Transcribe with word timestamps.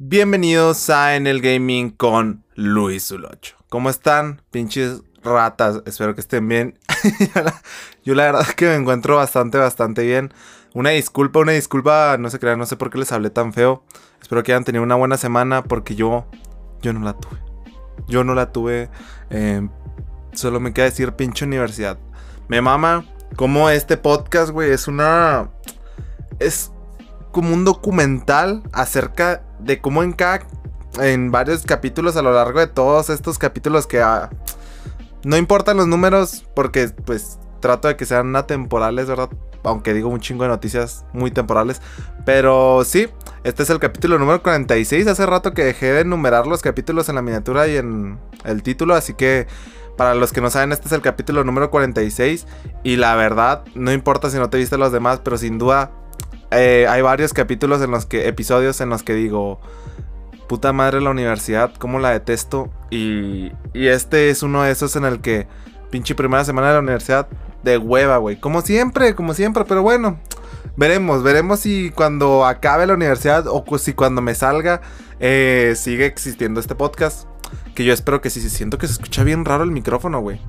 Bienvenidos 0.00 0.90
a 0.90 1.16
En 1.16 1.26
el 1.26 1.40
Gaming 1.40 1.90
con 1.90 2.44
Luis 2.54 3.10
Ulocho. 3.10 3.56
¿Cómo 3.68 3.90
están, 3.90 4.40
pinches 4.52 5.02
ratas? 5.24 5.82
Espero 5.86 6.14
que 6.14 6.20
estén 6.20 6.46
bien. 6.46 6.78
Yo 8.04 8.14
la 8.14 8.26
verdad 8.26 8.42
es 8.42 8.54
que 8.54 8.66
me 8.66 8.76
encuentro 8.76 9.16
bastante, 9.16 9.58
bastante 9.58 10.04
bien. 10.04 10.32
Una 10.72 10.90
disculpa, 10.90 11.40
una 11.40 11.50
disculpa, 11.50 12.16
no 12.16 12.30
se 12.30 12.38
crean, 12.38 12.60
no 12.60 12.66
sé 12.66 12.76
por 12.76 12.90
qué 12.90 12.98
les 12.98 13.10
hablé 13.10 13.30
tan 13.30 13.52
feo. 13.52 13.82
Espero 14.22 14.44
que 14.44 14.52
hayan 14.52 14.62
tenido 14.62 14.84
una 14.84 14.94
buena 14.94 15.16
semana 15.16 15.64
porque 15.64 15.96
yo, 15.96 16.26
yo 16.80 16.92
no 16.92 17.00
la 17.00 17.14
tuve. 17.14 17.38
Yo 18.06 18.22
no 18.22 18.36
la 18.36 18.52
tuve. 18.52 18.90
Eh, 19.30 19.68
solo 20.32 20.60
me 20.60 20.72
queda 20.72 20.84
decir 20.84 21.14
pinche 21.14 21.44
universidad. 21.44 21.98
Me 22.46 22.62
mama 22.62 23.04
como 23.34 23.68
este 23.68 23.96
podcast, 23.96 24.52
güey, 24.52 24.70
es 24.70 24.86
una... 24.86 25.50
Es 26.38 26.70
como 27.32 27.52
un 27.52 27.64
documental 27.64 28.62
acerca 28.72 29.42
de 29.58 29.80
cómo 29.80 30.02
en. 30.02 30.16
En 31.00 31.30
varios 31.30 31.64
capítulos 31.64 32.16
a 32.16 32.22
lo 32.22 32.32
largo 32.32 32.60
de 32.60 32.66
todos 32.66 33.10
estos 33.10 33.38
capítulos 33.38 33.86
que... 33.86 34.00
Ah, 34.00 34.30
no 35.24 35.36
importan 35.36 35.76
los 35.76 35.86
números 35.86 36.46
porque 36.54 36.88
pues 36.88 37.38
trato 37.60 37.88
de 37.88 37.96
que 37.96 38.06
sean 38.06 38.34
atemporales, 38.36 39.06
¿verdad? 39.06 39.28
Aunque 39.64 39.92
digo 39.92 40.08
un 40.08 40.20
chingo 40.20 40.44
de 40.44 40.48
noticias 40.48 41.04
muy 41.12 41.30
temporales. 41.30 41.82
Pero 42.24 42.82
sí, 42.84 43.08
este 43.44 43.62
es 43.62 43.70
el 43.70 43.80
capítulo 43.80 44.18
número 44.18 44.42
46. 44.42 45.06
Hace 45.06 45.26
rato 45.26 45.52
que 45.52 45.64
dejé 45.64 45.92
de 45.92 46.00
enumerar 46.00 46.46
los 46.46 46.62
capítulos 46.62 47.08
en 47.08 47.16
la 47.16 47.22
miniatura 47.22 47.66
y 47.68 47.76
en 47.76 48.18
el 48.44 48.62
título. 48.62 48.94
Así 48.94 49.14
que 49.14 49.46
para 49.96 50.14
los 50.14 50.32
que 50.32 50.40
no 50.40 50.48
saben, 50.48 50.72
este 50.72 50.86
es 50.86 50.92
el 50.92 51.02
capítulo 51.02 51.42
número 51.44 51.70
46. 51.70 52.46
Y 52.84 52.96
la 52.96 53.16
verdad, 53.16 53.64
no 53.74 53.92
importa 53.92 54.30
si 54.30 54.38
no 54.38 54.48
te 54.48 54.58
viste 54.58 54.78
los 54.78 54.92
demás, 54.92 55.20
pero 55.22 55.36
sin 55.36 55.58
duda 55.58 55.90
eh, 56.50 56.86
hay 56.88 57.02
varios 57.02 57.32
capítulos 57.32 57.82
en 57.82 57.90
los 57.90 58.06
que, 58.06 58.28
episodios 58.28 58.80
en 58.80 58.88
los 58.90 59.02
que 59.02 59.14
digo, 59.14 59.60
puta 60.48 60.72
madre 60.72 61.00
la 61.00 61.10
universidad, 61.10 61.72
cómo 61.78 61.98
la 61.98 62.10
detesto. 62.10 62.70
Y, 62.90 63.52
y 63.74 63.88
este 63.88 64.30
es 64.30 64.42
uno 64.42 64.62
de 64.62 64.70
esos 64.70 64.96
en 64.96 65.04
el 65.04 65.20
que, 65.20 65.46
pinche 65.90 66.14
primera 66.14 66.44
semana 66.44 66.68
de 66.68 66.74
la 66.74 66.80
universidad, 66.80 67.28
de 67.62 67.78
hueva, 67.78 68.18
güey. 68.18 68.38
Como 68.38 68.62
siempre, 68.62 69.14
como 69.14 69.34
siempre, 69.34 69.64
pero 69.64 69.82
bueno. 69.82 70.18
Veremos, 70.76 71.22
veremos 71.22 71.60
si 71.60 71.90
cuando 71.90 72.46
acabe 72.46 72.86
la 72.86 72.94
universidad 72.94 73.46
o 73.48 73.64
si 73.78 73.94
cuando 73.94 74.22
me 74.22 74.36
salga 74.36 74.80
eh, 75.18 75.74
sigue 75.76 76.06
existiendo 76.06 76.60
este 76.60 76.74
podcast. 76.74 77.26
Que 77.74 77.84
yo 77.84 77.92
espero 77.92 78.20
que 78.20 78.30
sí, 78.30 78.40
sí, 78.40 78.50
siento 78.50 78.78
que 78.78 78.86
se 78.86 78.92
escucha 78.94 79.24
bien 79.24 79.44
raro 79.44 79.64
el 79.64 79.70
micrófono, 79.70 80.20
güey. 80.20 80.40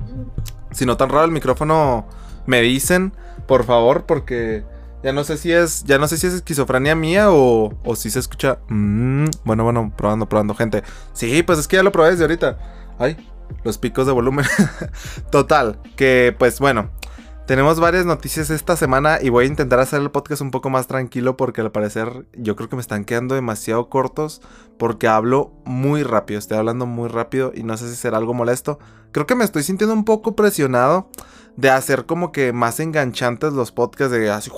Si 0.72 0.86
no 0.86 0.96
tan 0.96 1.08
raro 1.08 1.24
el 1.24 1.30
micrófono, 1.32 2.06
me 2.46 2.60
dicen, 2.60 3.12
por 3.46 3.64
favor, 3.64 4.04
porque 4.06 4.64
ya 5.02 5.12
no 5.12 5.24
sé 5.24 5.36
si 5.36 5.52
es, 5.52 5.84
ya 5.84 5.98
no 5.98 6.06
sé 6.08 6.16
si 6.16 6.26
es 6.26 6.34
esquizofrenia 6.34 6.94
mía 6.94 7.30
o, 7.30 7.74
o 7.84 7.96
si 7.96 8.10
se 8.10 8.18
escucha. 8.18 8.58
Mm, 8.68 9.26
bueno, 9.44 9.64
bueno, 9.64 9.92
probando, 9.96 10.28
probando, 10.28 10.54
gente. 10.54 10.82
Sí, 11.12 11.42
pues 11.42 11.58
es 11.58 11.68
que 11.68 11.76
ya 11.76 11.82
lo 11.82 11.92
probé 11.92 12.10
desde 12.10 12.24
ahorita. 12.24 12.58
Ay, 12.98 13.16
los 13.64 13.78
picos 13.78 14.06
de 14.06 14.12
volumen. 14.12 14.44
Total, 15.30 15.80
que 15.96 16.34
pues 16.38 16.60
bueno, 16.60 16.90
tenemos 17.50 17.80
varias 17.80 18.06
noticias 18.06 18.48
esta 18.50 18.76
semana 18.76 19.18
y 19.20 19.28
voy 19.28 19.44
a 19.44 19.48
intentar 19.48 19.80
hacer 19.80 20.00
el 20.00 20.12
podcast 20.12 20.40
un 20.40 20.52
poco 20.52 20.70
más 20.70 20.86
tranquilo 20.86 21.36
porque 21.36 21.60
al 21.60 21.72
parecer 21.72 22.26
yo 22.34 22.54
creo 22.54 22.68
que 22.68 22.76
me 22.76 22.82
están 22.82 23.04
quedando 23.04 23.34
demasiado 23.34 23.88
cortos 23.88 24.40
porque 24.78 25.08
hablo 25.08 25.52
muy 25.64 26.04
rápido, 26.04 26.38
estoy 26.38 26.58
hablando 26.58 26.86
muy 26.86 27.08
rápido 27.08 27.50
y 27.52 27.64
no 27.64 27.76
sé 27.76 27.88
si 27.88 27.96
será 27.96 28.18
algo 28.18 28.34
molesto. 28.34 28.78
Creo 29.10 29.26
que 29.26 29.34
me 29.34 29.44
estoy 29.44 29.64
sintiendo 29.64 29.94
un 29.94 30.04
poco 30.04 30.36
presionado 30.36 31.10
de 31.60 31.70
hacer 31.70 32.06
como 32.06 32.32
que 32.32 32.52
más 32.52 32.80
enganchantes 32.80 33.52
los 33.52 33.72
podcasts 33.72 34.12
de 34.12 34.30
así 34.30 34.50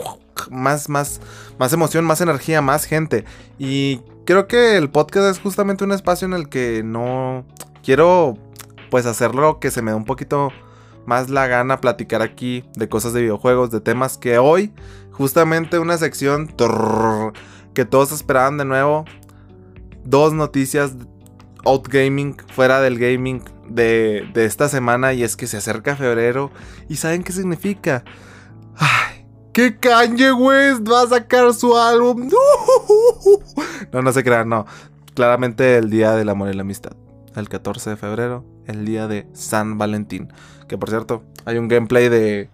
más 0.51 0.89
más 0.89 1.21
más 1.59 1.73
emoción, 1.73 2.05
más 2.05 2.21
energía, 2.21 2.61
más 2.61 2.85
gente 2.85 3.25
y 3.59 4.01
creo 4.25 4.47
que 4.47 4.77
el 4.77 4.91
podcast 4.91 5.37
es 5.37 5.41
justamente 5.41 5.85
un 5.85 5.93
espacio 5.93 6.27
en 6.27 6.35
el 6.35 6.49
que 6.49 6.83
no 6.85 7.45
quiero 7.83 8.37
pues 8.91 9.07
hacerlo 9.07 9.59
que 9.59 9.71
se 9.71 9.83
me 9.83 9.91
dé 9.91 9.97
un 9.97 10.05
poquito 10.05 10.51
más 11.07 11.31
la 11.31 11.47
gana 11.47 11.81
platicar 11.81 12.23
aquí 12.23 12.65
de 12.75 12.89
cosas 12.89 13.13
de 13.13 13.23
videojuegos, 13.23 13.71
de 13.71 13.81
temas 13.81 14.19
que 14.19 14.39
hoy, 14.39 14.73
justamente 15.11 15.79
una 15.79 15.99
sección 15.99 16.49
que 17.75 17.85
todos 17.85 18.13
esperaban 18.13 18.59
de 18.59 18.65
nuevo. 18.65 19.05
Dos 20.05 20.33
noticias 20.33 20.93
out 21.65 21.89
gaming, 21.89 22.37
fuera 22.53 22.81
del 22.81 22.99
gaming 22.99 23.43
de, 23.69 24.29
de 24.35 24.45
esta 24.45 24.69
semana 24.69 25.13
y 25.13 25.23
es 25.23 25.37
que 25.37 25.47
se 25.47 25.57
acerca 25.57 25.97
febrero 25.97 26.51
y 26.89 26.97
¿saben 26.97 27.23
qué 27.23 27.33
significa? 27.33 28.05
Ay, 28.77 29.13
¡Qué 29.53 29.79
Kanye 29.79 30.33
West 30.33 30.89
va 30.91 31.03
a 31.03 31.09
sacar 31.09 31.53
su 31.53 31.77
álbum! 31.77 32.31
No, 33.93 34.01
no 34.01 34.11
se 34.11 34.25
crean, 34.25 34.49
no. 34.49 34.65
Claramente 35.15 35.77
el 35.77 35.91
día 35.91 36.13
del 36.13 36.31
amor 36.31 36.49
y 36.49 36.55
la 36.55 36.63
amistad. 36.63 36.93
El 37.37 37.51
14 37.51 37.91
de 37.91 37.97
febrero, 37.97 38.47
el 38.67 38.87
día 38.87 39.07
de 39.07 39.27
San 39.35 39.77
Valentín. 39.77 40.33
Que 40.67 40.79
por 40.79 40.89
cierto, 40.89 41.23
hay 41.45 41.59
un 41.59 41.69
gameplay 41.69 42.09
de, 42.09 42.49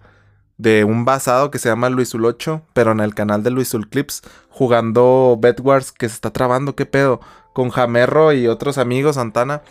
de 0.57 0.83
un 0.83 1.05
basado 1.05 1.51
que 1.51 1.59
se 1.59 1.69
llama 1.69 1.89
Luisul 1.89 2.25
8, 2.25 2.63
pero 2.73 2.91
en 2.91 2.99
el 2.99 3.15
canal 3.15 3.41
de 3.41 3.51
Luisul 3.51 3.87
Clips, 3.87 4.21
jugando 4.49 5.37
Bedwars 5.39 5.93
que 5.93 6.09
se 6.09 6.15
está 6.15 6.31
trabando, 6.31 6.75
qué 6.75 6.85
pedo, 6.85 7.21
con 7.53 7.69
Jamerro 7.69 8.33
y 8.33 8.47
otros 8.47 8.77
amigos, 8.77 9.15
Santana 9.15 9.61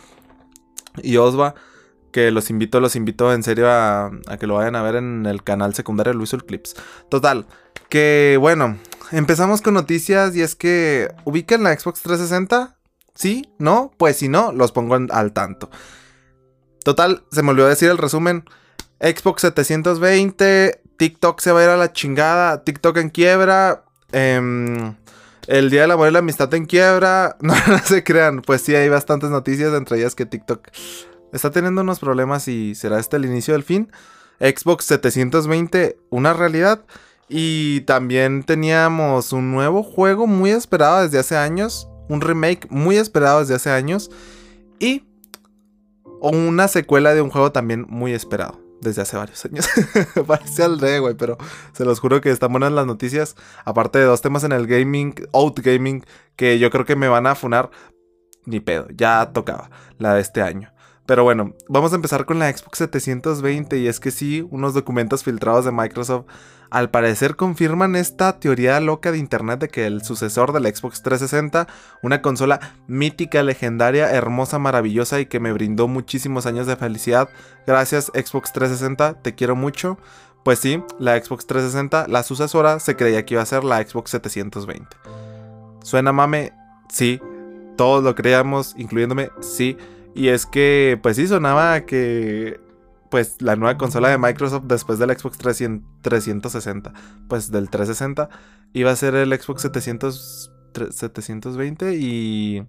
y 1.03 1.16
Osva, 1.16 1.54
que 2.12 2.31
los 2.31 2.50
invito, 2.50 2.81
los 2.81 2.97
invito 2.97 3.32
en 3.32 3.43
serio 3.43 3.71
a, 3.71 4.10
que 4.38 4.47
lo 4.47 4.54
vayan 4.54 4.76
a 4.76 4.82
ver 4.82 4.97
en 4.97 5.26
el 5.26 5.43
canal 5.43 5.75
secundario 5.75 6.12
de 6.12 6.19
Luisul 6.19 6.44
Clips. 6.44 6.75
Total, 7.09 7.47
que 7.88 8.37
bueno, 8.41 8.78
empezamos 9.12 9.62
con 9.62 9.75
noticias 9.75 10.34
y 10.34 10.43
es 10.43 10.54
que 10.54 11.12
ubican 11.25 11.62
la 11.62 11.78
Xbox 11.78 12.03
360. 12.03 12.75
¿Sí? 13.15 13.53
¿No? 13.59 13.91
Pues 13.97 14.16
si 14.16 14.28
no, 14.28 14.53
los 14.53 14.71
pongo 14.71 14.94
al 14.94 15.32
tanto. 15.32 15.71
Total, 16.84 17.25
se 17.32 17.43
me 17.43 17.50
olvidó 17.50 17.66
decir 17.66 17.91
el 17.91 17.99
resumen. 17.99 18.44
Xbox 19.00 19.43
720, 19.43 20.81
TikTok 20.97 21.41
se 21.41 21.53
va 21.53 21.60
a 21.60 21.65
ir 21.65 21.70
a 21.70 21.76
la 21.76 21.93
chingada, 21.93 22.65
TikTok 22.65 22.97
en 22.99 23.10
quiebra, 23.10 23.84
em, 24.12 24.94
el 25.48 25.70
Día 25.70 25.82
del 25.82 25.91
Amor 25.92 26.09
y 26.09 26.12
la 26.12 26.19
Amistad 26.19 26.53
en 26.54 26.66
quiebra, 26.66 27.36
no, 27.41 27.54
no 27.66 27.78
se 27.78 28.04
crean, 28.04 28.42
pues 28.42 28.60
sí 28.62 28.75
hay 28.75 28.88
bastantes 28.88 29.31
noticias, 29.31 29.72
entre 29.72 29.98
ellas 29.98 30.14
que 30.14 30.26
TikTok 30.26 30.69
está 31.32 31.50
teniendo 31.50 31.81
unos 31.81 31.98
problemas 31.98 32.48
y 32.48 32.75
será 32.75 32.98
este 32.98 33.16
el 33.16 33.25
inicio 33.25 33.54
del 33.54 33.62
fin. 33.62 33.91
Xbox 34.41 34.84
720, 34.84 35.98
una 36.10 36.32
realidad. 36.32 36.84
Y 37.31 37.82
también 37.82 38.42
teníamos 38.42 39.32
un 39.32 39.50
nuevo 39.50 39.82
juego 39.82 40.26
muy 40.26 40.50
esperado 40.50 41.03
desde 41.03 41.19
hace 41.19 41.37
años, 41.37 41.88
un 42.08 42.20
remake 42.20 42.66
muy 42.70 42.97
esperado 42.97 43.41
desde 43.41 43.54
hace 43.54 43.70
años. 43.70 44.10
Y 44.78 45.04
una 46.20 46.69
secuela 46.69 47.14
de 47.14 47.20
un 47.20 47.31
juego 47.31 47.53
también 47.53 47.87
muy 47.88 48.12
esperado. 48.12 48.68
Desde 48.81 49.03
hace 49.03 49.16
varios 49.16 49.44
años. 49.44 49.69
Parece 50.27 50.62
al 50.62 50.78
de, 50.78 51.00
güey, 51.00 51.15
pero 51.15 51.37
se 51.72 51.84
los 51.84 51.99
juro 51.99 52.21
que 52.21 52.31
están 52.31 52.53
buenas 52.53 52.72
las 52.72 52.87
noticias. 52.87 53.34
Aparte 53.65 53.99
de 53.99 54.05
dos 54.05 54.21
temas 54.21 54.44
en 54.44 54.53
el 54.53 54.66
gaming, 54.66 55.15
out 55.33 55.59
gaming, 55.61 56.05
que 56.37 56.59
yo 56.59 56.71
creo 56.71 56.84
que 56.84 56.97
me 56.97 57.09
van 57.09 57.27
a 57.27 57.34
funar. 57.34 57.71
Ni 58.44 58.61
pedo, 58.61 58.87
ya 58.91 59.31
tocaba 59.33 59.71
la 59.99 60.15
de 60.15 60.21
este 60.21 60.43
año. 60.43 60.72
Pero 61.09 61.25
bueno, 61.25 61.55
vamos 61.69 61.93
a 61.93 61.97
empezar 61.97 62.27
con 62.27 62.38
la 62.38 62.55
Xbox 62.55 62.78
720 62.78 63.78
y 63.78 63.88
es 63.88 63.99
que 63.99 64.11
sí, 64.11 64.47
unos 64.50 64.75
documentos 64.75 65.25
filtrados 65.25 65.65
de 65.65 65.72
Microsoft 65.72 66.27
al 66.71 66.91
parecer 66.91 67.37
confirman 67.37 67.97
esta 67.97 68.39
teoría 68.39 68.81
loca 68.81 69.11
de 69.11 69.19
internet 69.19 69.61
de 69.61 69.69
que 69.69 69.87
el 69.87 70.03
sucesor 70.03 70.53
del 70.53 70.65
Xbox 70.75 71.03
360, 71.03 71.67
una 72.03 72.21
consola 72.21 72.61
mítica, 72.87 73.43
legendaria, 73.43 74.11
hermosa, 74.11 74.59
maravillosa 74.59 75.21
y 75.21 75.27
que 75.27 75.41
me 75.41 75.53
brindó 75.53 75.89
muchísimos 75.89 76.47
años 76.47 76.67
de 76.67 76.77
felicidad, 76.77 77.29
gracias 77.67 78.06
Xbox 78.15 78.53
360, 78.53 79.23
te 79.23 79.34
quiero 79.34 79.56
mucho. 79.56 79.99
Pues 80.45 80.61
sí, 80.61 80.83
la 80.99 81.23
Xbox 81.23 81.47
360, 81.47 82.06
la 82.09 82.23
sucesora, 82.23 82.79
se 82.81 82.97
creía 82.97 83.25
que 83.27 83.35
iba 83.35 83.43
a 83.43 83.47
ser 83.47 83.65
la 83.65 83.83
Xbox 83.83 84.11
720. 84.12 84.97
¿Suena 85.83 86.12
mame? 86.12 86.53
Sí. 86.89 87.21
Todos 87.77 88.03
lo 88.03 88.15
creíamos, 88.15 88.75
incluyéndome, 88.76 89.31
sí. 89.41 89.76
Y 90.14 90.29
es 90.29 90.47
que, 90.47 90.99
pues 91.03 91.17
sí, 91.17 91.29
sonaba 91.29 91.82
que, 91.82 92.61
pues, 93.10 93.40
la 93.40 93.56
nueva 93.56 93.78
consola 93.78 94.08
de 94.08 94.19
Microsoft 94.19 94.64
después 94.64 94.99
del 94.99 95.16
Xbox 95.16 95.38
360, 95.38 96.93
pues 97.28 97.50
del 97.50 97.70
360, 97.70 98.28
iba 98.72 98.90
a 98.90 98.96
ser 98.96 99.14
el 99.14 99.32
Xbox 99.38 99.62
700, 99.62 100.52
720 100.90 101.96
y, 101.96 102.64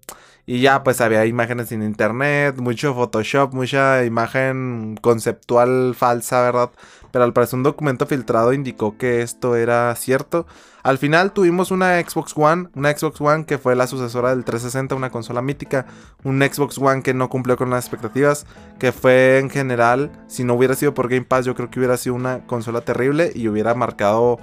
y 0.45 0.61
ya, 0.61 0.83
pues 0.83 1.01
había 1.01 1.25
imágenes 1.25 1.71
en 1.71 1.83
internet, 1.83 2.57
mucho 2.57 2.93
Photoshop, 2.93 3.53
mucha 3.53 4.03
imagen 4.05 4.97
conceptual 5.01 5.95
falsa, 5.95 6.41
¿verdad? 6.41 6.71
Pero 7.11 7.23
al 7.23 7.33
parecer 7.33 7.57
un 7.57 7.63
documento 7.63 8.05
filtrado 8.05 8.53
indicó 8.53 8.97
que 8.97 9.21
esto 9.21 9.55
era 9.55 9.95
cierto. 9.95 10.45
Al 10.81 10.97
final 10.97 11.33
tuvimos 11.33 11.71
una 11.71 11.99
Xbox 11.99 12.33
One, 12.35 12.69
una 12.73 12.91
Xbox 12.95 13.19
One 13.19 13.45
que 13.45 13.57
fue 13.57 13.75
la 13.75 13.87
sucesora 13.87 14.29
del 14.29 14.45
360, 14.45 14.95
una 14.95 15.09
consola 15.09 15.41
mítica, 15.41 15.85
un 16.23 16.41
Xbox 16.41 16.77
One 16.77 17.03
que 17.03 17.13
no 17.13 17.29
cumplió 17.29 17.57
con 17.57 17.69
las 17.69 17.85
expectativas, 17.85 18.45
que 18.79 18.91
fue 18.91 19.39
en 19.39 19.49
general, 19.49 20.11
si 20.27 20.43
no 20.43 20.53
hubiera 20.53 20.75
sido 20.75 20.93
por 20.93 21.09
Game 21.09 21.25
Pass, 21.25 21.45
yo 21.45 21.55
creo 21.55 21.69
que 21.69 21.79
hubiera 21.79 21.97
sido 21.97 22.15
una 22.15 22.45
consola 22.47 22.81
terrible 22.81 23.31
y 23.35 23.47
hubiera 23.47 23.75
marcado 23.75 24.39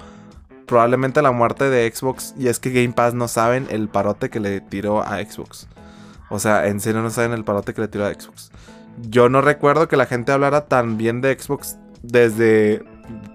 probablemente 0.66 1.22
la 1.22 1.32
muerte 1.32 1.70
de 1.70 1.90
Xbox. 1.90 2.34
Y 2.38 2.48
es 2.48 2.58
que 2.58 2.70
Game 2.70 2.92
Pass 2.92 3.14
no 3.14 3.28
saben 3.28 3.66
el 3.70 3.88
parote 3.88 4.30
que 4.30 4.40
le 4.40 4.60
tiró 4.60 5.02
a 5.02 5.18
Xbox. 5.24 5.68
O 6.28 6.38
sea, 6.38 6.66
en 6.66 6.80
serio 6.80 7.02
no 7.02 7.10
saben 7.10 7.32
el 7.32 7.44
parote 7.44 7.72
que 7.72 7.80
le 7.80 7.88
tiró 7.88 8.06
a 8.06 8.12
Xbox. 8.12 8.50
Yo 9.08 9.28
no 9.28 9.40
recuerdo 9.40 9.88
que 9.88 9.96
la 9.96 10.06
gente 10.06 10.32
hablara 10.32 10.66
tan 10.66 10.96
bien 10.96 11.20
de 11.20 11.38
Xbox 11.38 11.76
desde 12.02 12.84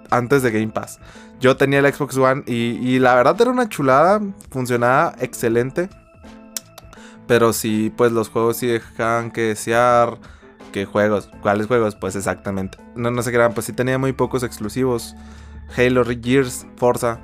antes 0.09 0.43
de 0.43 0.51
Game 0.51 0.69
Pass. 0.69 0.99
Yo 1.39 1.57
tenía 1.57 1.79
el 1.79 1.91
Xbox 1.91 2.17
One 2.17 2.43
y, 2.45 2.99
la 2.99 3.15
verdad 3.15 3.39
era 3.41 3.49
una 3.49 3.67
chulada, 3.67 4.21
funcionaba 4.51 5.15
excelente. 5.19 5.89
Pero 7.27 7.53
sí, 7.53 7.91
pues 7.95 8.11
los 8.11 8.29
juegos 8.29 8.57
sí 8.57 8.67
dejaban 8.67 9.31
que 9.31 9.41
desear. 9.41 10.19
¿Qué 10.71 10.85
juegos? 10.85 11.29
¿Cuáles 11.41 11.67
juegos? 11.67 11.95
Pues 11.95 12.15
exactamente. 12.15 12.77
No, 12.95 13.11
no 13.11 13.23
se 13.23 13.31
crean, 13.31 13.53
pues 13.53 13.65
sí 13.65 13.73
tenía 13.73 13.97
muy 13.97 14.13
pocos 14.13 14.43
exclusivos. 14.43 15.15
Halo, 15.75 16.03
Gears, 16.05 16.65
Forza. 16.77 17.19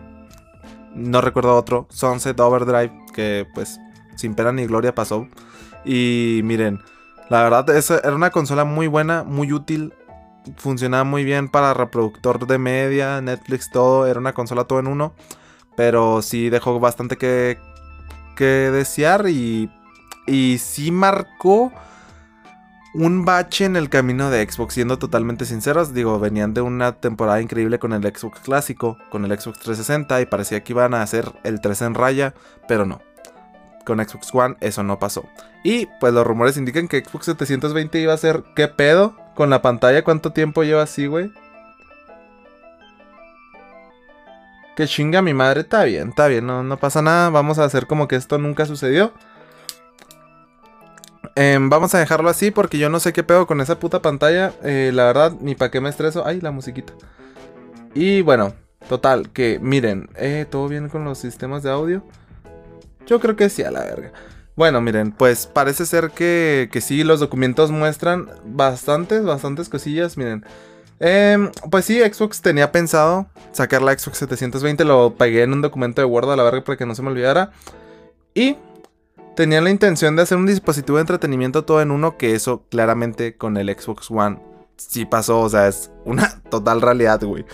No 0.93 1.21
recuerdo 1.21 1.55
otro. 1.55 1.87
Sunset 1.89 2.39
Overdrive, 2.39 2.91
que 3.13 3.45
pues 3.53 3.79
sin 4.15 4.35
pena 4.35 4.51
ni 4.51 4.65
gloria 4.65 4.95
pasó. 4.95 5.27
Y 5.85 6.41
miren, 6.43 6.79
la 7.29 7.43
verdad, 7.43 7.69
esa 7.69 7.99
era 7.99 8.15
una 8.15 8.31
consola 8.31 8.65
muy 8.65 8.87
buena, 8.87 9.23
muy 9.23 9.51
útil. 9.53 9.93
Funcionaba 10.55 11.03
muy 11.03 11.23
bien 11.23 11.49
para 11.49 11.73
reproductor 11.73 12.47
de 12.47 12.57
media, 12.57 13.21
Netflix, 13.21 13.69
todo. 13.69 14.07
Era 14.07 14.19
una 14.19 14.33
consola 14.33 14.63
todo 14.63 14.79
en 14.79 14.87
uno. 14.87 15.13
Pero 15.75 16.21
sí 16.21 16.49
dejó 16.49 16.79
bastante 16.79 17.17
que, 17.17 17.59
que 18.35 18.45
desear 18.45 19.27
y, 19.29 19.69
y 20.25 20.57
sí 20.57 20.91
marcó 20.91 21.71
un 22.97 23.25
bache 23.25 23.65
en 23.65 23.75
el 23.75 23.89
camino 23.89 24.29
de 24.31 24.49
Xbox, 24.49 24.73
siendo 24.73 24.97
totalmente 24.97 25.45
sinceros. 25.45 25.93
Digo, 25.93 26.19
venían 26.19 26.53
de 26.53 26.61
una 26.61 26.93
temporada 26.93 27.41
increíble 27.41 27.79
con 27.79 27.93
el 27.93 28.01
Xbox 28.01 28.39
clásico, 28.39 28.97
con 29.09 29.23
el 29.23 29.31
Xbox 29.31 29.59
360 29.59 30.21
y 30.21 30.25
parecía 30.25 30.63
que 30.63 30.73
iban 30.73 30.93
a 30.93 31.03
hacer 31.03 31.31
el 31.43 31.61
3 31.61 31.81
en 31.83 31.93
raya, 31.93 32.33
pero 32.67 32.85
no 32.85 33.01
con 33.85 34.05
Xbox 34.05 34.35
One 34.35 34.57
eso 34.59 34.83
no 34.83 34.99
pasó. 34.99 35.29
Y 35.63 35.87
pues 36.01 36.13
los 36.13 36.27
rumores 36.27 36.57
indican 36.57 36.89
que 36.89 36.99
Xbox 36.99 37.25
720 37.25 37.99
iba 37.99 38.13
a 38.13 38.17
ser 38.17 38.43
¿qué 38.53 38.67
pedo? 38.67 39.15
Con 39.33 39.49
la 39.49 39.61
pantalla, 39.61 40.03
¿cuánto 40.03 40.33
tiempo 40.33 40.63
lleva 40.63 40.83
así, 40.83 41.07
güey? 41.07 41.31
Que 44.75 44.87
chinga 44.87 45.21
mi 45.21 45.33
madre, 45.33 45.61
está 45.61 45.85
bien, 45.85 46.09
está 46.09 46.27
bien, 46.27 46.45
no, 46.45 46.63
no 46.63 46.77
pasa 46.77 47.01
nada. 47.01 47.29
Vamos 47.29 47.59
a 47.59 47.63
hacer 47.63 47.87
como 47.87 48.07
que 48.07 48.17
esto 48.17 48.37
nunca 48.37 48.65
sucedió. 48.65 49.13
Em, 51.39 51.69
vamos 51.69 51.93
a 51.93 51.99
dejarlo 51.99 52.29
así 52.31 52.49
porque 52.49 52.79
yo 52.79 52.89
no 52.89 52.99
sé 52.99 53.13
qué 53.13 53.21
pedo 53.21 53.45
con 53.45 53.61
esa 53.61 53.77
puta 53.77 54.01
pantalla. 54.01 54.53
Eh, 54.63 54.89
la 54.91 55.03
verdad, 55.03 55.33
ni 55.39 55.53
para 55.53 55.69
qué 55.69 55.79
me 55.79 55.87
estreso. 55.87 56.25
Ay, 56.25 56.41
la 56.41 56.49
musiquita. 56.49 56.93
Y 57.93 58.23
bueno, 58.23 58.55
total, 58.89 59.29
que 59.29 59.59
miren, 59.61 60.09
eh, 60.15 60.47
todo 60.49 60.67
bien 60.67 60.89
con 60.89 61.05
los 61.05 61.19
sistemas 61.19 61.61
de 61.61 61.69
audio. 61.69 62.01
Yo 63.05 63.19
creo 63.19 63.35
que 63.35 63.49
sí, 63.49 63.61
a 63.61 63.69
la 63.69 63.81
verga. 63.81 64.11
Bueno, 64.55 64.81
miren, 64.81 65.11
pues 65.11 65.45
parece 65.45 65.85
ser 65.85 66.09
que, 66.09 66.69
que 66.71 66.81
sí, 66.81 67.03
los 67.03 67.19
documentos 67.19 67.69
muestran 67.69 68.29
bastantes, 68.43 69.23
bastantes 69.23 69.69
cosillas. 69.69 70.17
Miren, 70.17 70.43
em, 70.99 71.51
pues 71.69 71.85
sí, 71.85 71.99
Xbox 71.99 72.41
tenía 72.41 72.71
pensado 72.71 73.27
sacar 73.51 73.83
la 73.83 73.91
Xbox 73.91 74.17
720, 74.17 74.85
lo 74.85 75.13
pegué 75.13 75.43
en 75.43 75.53
un 75.53 75.61
documento 75.61 76.01
de 76.01 76.05
Word 76.05 76.31
a 76.31 76.35
la 76.35 76.41
verga 76.41 76.63
para 76.63 76.77
que 76.77 76.87
no 76.87 76.95
se 76.95 77.03
me 77.03 77.09
olvidara. 77.09 77.51
Y 78.33 78.57
tenían 79.37 79.63
la 79.63 79.69
intención 79.69 80.15
de 80.15 80.23
hacer 80.23 80.35
un 80.35 80.47
dispositivo 80.47 80.97
de 80.97 81.01
entretenimiento 81.01 81.63
todo 81.63 81.79
en 81.83 81.91
uno, 81.91 82.17
que 82.17 82.33
eso 82.33 82.65
claramente 82.69 83.37
con 83.37 83.55
el 83.55 83.69
Xbox 83.69 84.09
One 84.09 84.39
sí 84.77 85.05
pasó, 85.05 85.41
o 85.41 85.49
sea, 85.49 85.67
es 85.67 85.91
una 86.05 86.41
total 86.49 86.81
realidad, 86.81 87.21
güey. 87.23 87.45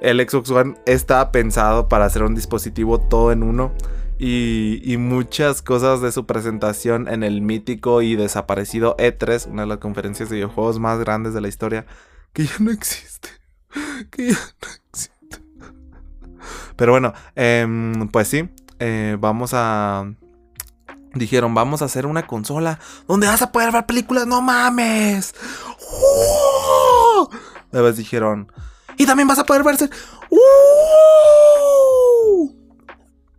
El 0.00 0.20
Xbox 0.26 0.50
One 0.50 0.76
está 0.86 1.32
pensado 1.32 1.88
para 1.88 2.04
hacer 2.04 2.22
un 2.22 2.36
dispositivo 2.36 3.00
todo 3.00 3.32
en 3.32 3.42
uno 3.42 3.72
y, 4.20 4.96
muchas 4.98 5.62
cosas 5.62 6.00
de 6.00 6.12
su 6.12 6.26
presentación 6.26 7.08
en 7.08 7.24
el 7.24 7.40
mítico 7.40 8.02
y 8.02 8.14
desaparecido 8.14 8.96
E3, 8.96 9.50
una 9.50 9.62
de 9.62 9.68
las 9.68 9.78
conferencias 9.78 10.28
de 10.28 10.36
videojuegos 10.36 10.78
más 10.78 11.00
grandes 11.00 11.34
de 11.34 11.40
la 11.40 11.48
historia, 11.48 11.86
que 12.32 12.44
ya 12.44 12.56
no 12.60 12.70
existe. 12.70 13.28
Que 14.10 14.28
ya 14.28 14.38
no 14.38 14.68
existe. 14.90 15.38
Pero 16.76 16.92
bueno, 16.92 17.12
em, 17.34 18.08
pues 18.08 18.28
sí, 18.28 18.48
eh, 18.78 19.16
vamos 19.18 19.52
a... 19.54 20.06
Dijeron, 21.14 21.54
vamos 21.54 21.82
a 21.82 21.86
hacer 21.86 22.06
una 22.06 22.26
consola 22.26 22.78
donde 23.06 23.26
vas 23.26 23.42
a 23.42 23.52
poder 23.52 23.70
ver 23.72 23.86
películas, 23.86 24.26
no 24.26 24.40
mames. 24.40 25.34
¡Oh! 25.90 27.28
Después 27.70 27.96
dijeron, 27.96 28.50
y 28.96 29.06
también 29.06 29.28
vas 29.28 29.38
a 29.38 29.44
poder 29.44 29.62
verse... 29.62 29.90
¡Uh! 30.30 30.38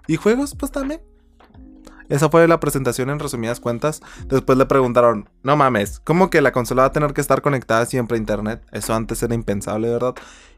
¿Y 0.08 0.16
juegos? 0.18 0.56
Pues 0.56 0.72
también. 0.72 1.02
Esa 2.10 2.30
fue 2.30 2.48
la 2.48 2.60
presentación 2.60 3.10
en 3.10 3.20
resumidas 3.20 3.60
cuentas. 3.60 4.02
Después 4.28 4.58
le 4.58 4.66
preguntaron, 4.66 5.30
no 5.42 5.56
mames, 5.56 6.00
¿cómo 6.00 6.30
que 6.30 6.42
la 6.42 6.52
consola 6.52 6.84
va 6.84 6.90
a 6.90 6.92
tener 6.92 7.14
que 7.14 7.22
estar 7.22 7.42
conectada 7.42 7.86
siempre 7.86 8.18
a 8.18 8.20
internet? 8.20 8.62
Eso 8.72 8.94
antes 8.94 9.24
era 9.24 9.34
impensable, 9.34 9.90
¿verdad? 9.90 10.16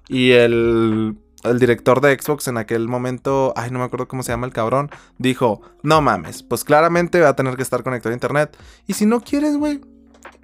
Y 0.08 0.32
el, 0.32 1.18
el 1.46 1.60
director 1.60 2.02
de 2.02 2.18
Xbox 2.20 2.48
en 2.48 2.58
aquel 2.58 2.88
momento, 2.88 3.54
ay, 3.56 3.72
no 3.72 3.80
me 3.80 3.86
acuerdo 3.86 4.08
cómo 4.08 4.24
se 4.24 4.32
llama 4.32 4.48
el 4.48 4.54
cabrón, 4.54 4.90
dijo, 5.18 5.62
no 5.84 6.02
mames, 6.02 6.44
pues 6.44 6.64
claramente 6.64 7.20
va 7.20 7.30
a 7.30 7.36
tener 7.36 7.56
que 7.56 7.64
estar 7.64 7.84
conectado 7.84 8.12
a 8.12 8.16
internet. 8.16 8.58
Y 8.88 8.94
si 8.94 9.06
no 9.06 9.22
quieres, 9.22 9.58
güey, 9.58 9.82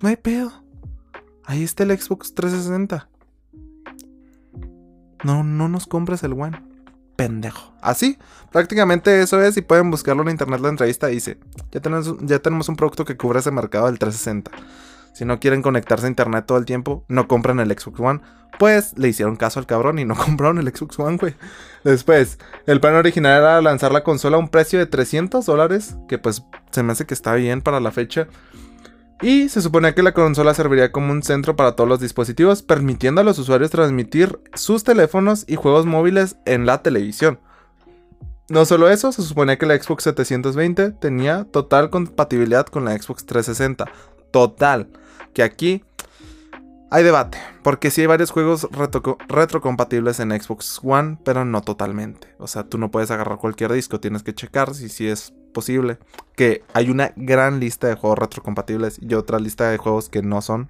no 0.01 0.09
hay 0.09 0.15
pedo. 0.15 0.51
Ahí 1.45 1.63
está 1.63 1.83
el 1.83 1.97
Xbox 1.99 2.33
360. 2.33 3.09
No, 5.23 5.43
no 5.43 5.67
nos 5.67 5.87
compres 5.87 6.23
el 6.23 6.33
One 6.33 6.71
pendejo. 7.21 7.71
Así, 7.81 8.17
prácticamente 8.51 9.21
eso 9.21 9.39
es 9.43 9.55
y 9.55 9.61
pueden 9.61 9.91
buscarlo 9.91 10.23
en 10.23 10.29
internet 10.29 10.59
la 10.59 10.69
entrevista 10.69 11.05
dice, 11.05 11.37
ya 11.71 11.79
tenemos, 11.79 12.15
ya 12.21 12.39
tenemos 12.39 12.67
un 12.67 12.75
producto 12.75 13.05
que 13.05 13.15
cubre 13.15 13.37
ese 13.37 13.51
mercado 13.51 13.85
del 13.85 13.99
360. 13.99 14.49
Si 15.13 15.25
no 15.25 15.39
quieren 15.39 15.61
conectarse 15.61 16.05
a 16.05 16.09
internet 16.09 16.45
todo 16.45 16.57
el 16.57 16.65
tiempo, 16.65 17.03
no 17.07 17.27
compran 17.27 17.59
el 17.59 17.71
Xbox 17.71 17.99
One. 17.99 18.21
Pues 18.59 18.97
le 18.97 19.09
hicieron 19.09 19.35
caso 19.35 19.59
al 19.59 19.65
cabrón 19.65 19.99
y 19.99 20.05
no 20.05 20.15
compraron 20.17 20.57
el 20.57 20.69
Xbox 20.69 20.99
One, 20.99 21.17
güey. 21.17 21.35
Después, 21.83 22.39
el 22.65 22.79
plan 22.79 22.95
original 22.95 23.39
era 23.39 23.61
lanzar 23.61 23.91
la 23.91 24.03
consola 24.03 24.37
a 24.37 24.39
un 24.39 24.49
precio 24.49 24.79
de 24.79 24.85
300 24.85 25.45
dólares, 25.45 25.95
que 26.07 26.17
pues 26.17 26.43
se 26.71 26.83
me 26.83 26.93
hace 26.93 27.05
que 27.05 27.13
está 27.13 27.33
bien 27.35 27.61
para 27.61 27.79
la 27.79 27.91
fecha. 27.91 28.27
Y 29.21 29.49
se 29.49 29.61
suponía 29.61 29.93
que 29.93 30.01
la 30.01 30.13
consola 30.13 30.53
serviría 30.53 30.91
como 30.91 31.11
un 31.11 31.21
centro 31.21 31.55
para 31.55 31.75
todos 31.75 31.87
los 31.87 31.99
dispositivos, 31.99 32.63
permitiendo 32.63 33.21
a 33.21 33.23
los 33.23 33.37
usuarios 33.37 33.69
transmitir 33.69 34.39
sus 34.55 34.83
teléfonos 34.83 35.45
y 35.47 35.55
juegos 35.55 35.85
móviles 35.85 36.37
en 36.45 36.65
la 36.65 36.81
televisión. 36.81 37.39
No 38.49 38.65
solo 38.65 38.89
eso, 38.89 39.11
se 39.11 39.21
suponía 39.21 39.57
que 39.57 39.65
la 39.65 39.81
Xbox 39.81 40.03
720 40.03 40.91
tenía 40.91 41.45
total 41.45 41.89
compatibilidad 41.89 42.65
con 42.65 42.83
la 42.83 42.97
Xbox 42.97 43.25
360. 43.25 43.85
Total. 44.31 44.89
Que 45.33 45.43
aquí 45.43 45.83
hay 46.93 47.03
debate, 47.05 47.37
porque 47.63 47.89
sí 47.89 48.01
hay 48.01 48.07
varios 48.07 48.31
juegos 48.31 48.67
retrocompatibles 49.29 50.19
en 50.19 50.31
Xbox 50.31 50.81
One, 50.83 51.17
pero 51.23 51.45
no 51.45 51.61
totalmente. 51.61 52.27
O 52.37 52.47
sea, 52.47 52.63
tú 52.63 52.77
no 52.77 52.91
puedes 52.91 53.11
agarrar 53.11 53.37
cualquier 53.37 53.71
disco, 53.71 54.01
tienes 54.01 54.23
que 54.23 54.35
checar 54.35 54.75
si, 54.75 54.89
si 54.89 55.07
es 55.07 55.33
posible. 55.53 55.99
Que 56.35 56.63
hay 56.73 56.89
una 56.89 57.13
gran 57.15 57.61
lista 57.61 57.87
de 57.87 57.95
juegos 57.95 58.19
retrocompatibles 58.19 58.99
y 59.01 59.13
otra 59.13 59.39
lista 59.39 59.69
de 59.69 59.77
juegos 59.77 60.09
que 60.09 60.21
no 60.21 60.41
son. 60.41 60.69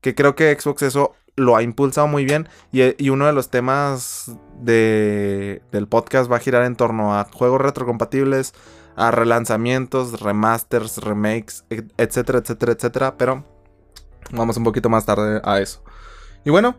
Que 0.00 0.16
creo 0.16 0.34
que 0.34 0.58
Xbox 0.58 0.82
eso 0.82 1.14
lo 1.36 1.54
ha 1.54 1.62
impulsado 1.62 2.08
muy 2.08 2.24
bien. 2.24 2.48
Y, 2.72 3.08
uno 3.08 3.26
de 3.26 3.32
los 3.32 3.48
temas 3.48 4.32
de, 4.60 5.62
del 5.70 5.86
podcast 5.86 6.30
va 6.30 6.36
a 6.36 6.40
girar 6.40 6.64
en 6.64 6.74
torno 6.74 7.16
a 7.16 7.28
juegos 7.32 7.60
retrocompatibles, 7.60 8.54
a 8.96 9.12
relanzamientos, 9.12 10.20
remasters, 10.20 10.98
remakes, 10.98 11.64
etcétera, 11.96 12.40
etcétera, 12.40 12.72
etcétera. 12.72 13.16
Pero 13.16 13.44
vamos 14.30 14.56
un 14.56 14.64
poquito 14.64 14.88
más 14.88 15.06
tarde 15.06 15.40
a 15.44 15.60
eso. 15.60 15.82
Y 16.44 16.50
bueno, 16.50 16.78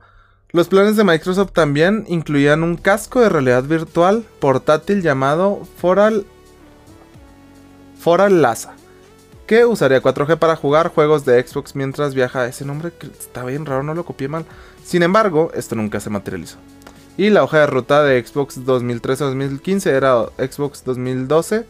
los 0.51 0.67
planes 0.67 0.95
de 0.95 1.03
Microsoft 1.03 1.51
también 1.51 2.05
incluían 2.07 2.63
un 2.63 2.75
casco 2.75 3.19
de 3.19 3.29
realidad 3.29 3.63
virtual 3.63 4.25
portátil 4.39 5.01
llamado 5.01 5.61
Foral 5.77 6.25
Foral 7.99 8.41
Laza, 8.41 8.73
que 9.45 9.65
usaría 9.65 10.01
4G 10.01 10.39
para 10.39 10.55
jugar 10.55 10.89
juegos 10.89 11.25
de 11.25 11.45
Xbox 11.45 11.75
mientras 11.75 12.15
viaja. 12.15 12.47
Ese 12.47 12.65
nombre 12.65 12.91
está 13.19 13.43
bien 13.43 13.65
raro, 13.65 13.83
no 13.83 13.93
lo 13.93 14.05
copié 14.05 14.27
mal. 14.27 14.45
Sin 14.83 15.03
embargo, 15.03 15.51
esto 15.53 15.75
nunca 15.75 15.99
se 15.99 16.09
materializó. 16.09 16.57
Y 17.17 17.29
la 17.29 17.43
hoja 17.43 17.59
de 17.59 17.67
ruta 17.67 18.03
de 18.03 18.25
Xbox 18.25 18.65
2013-2015 18.65 19.87
era 19.87 20.25
Xbox 20.37 20.83
2012, 20.85 21.65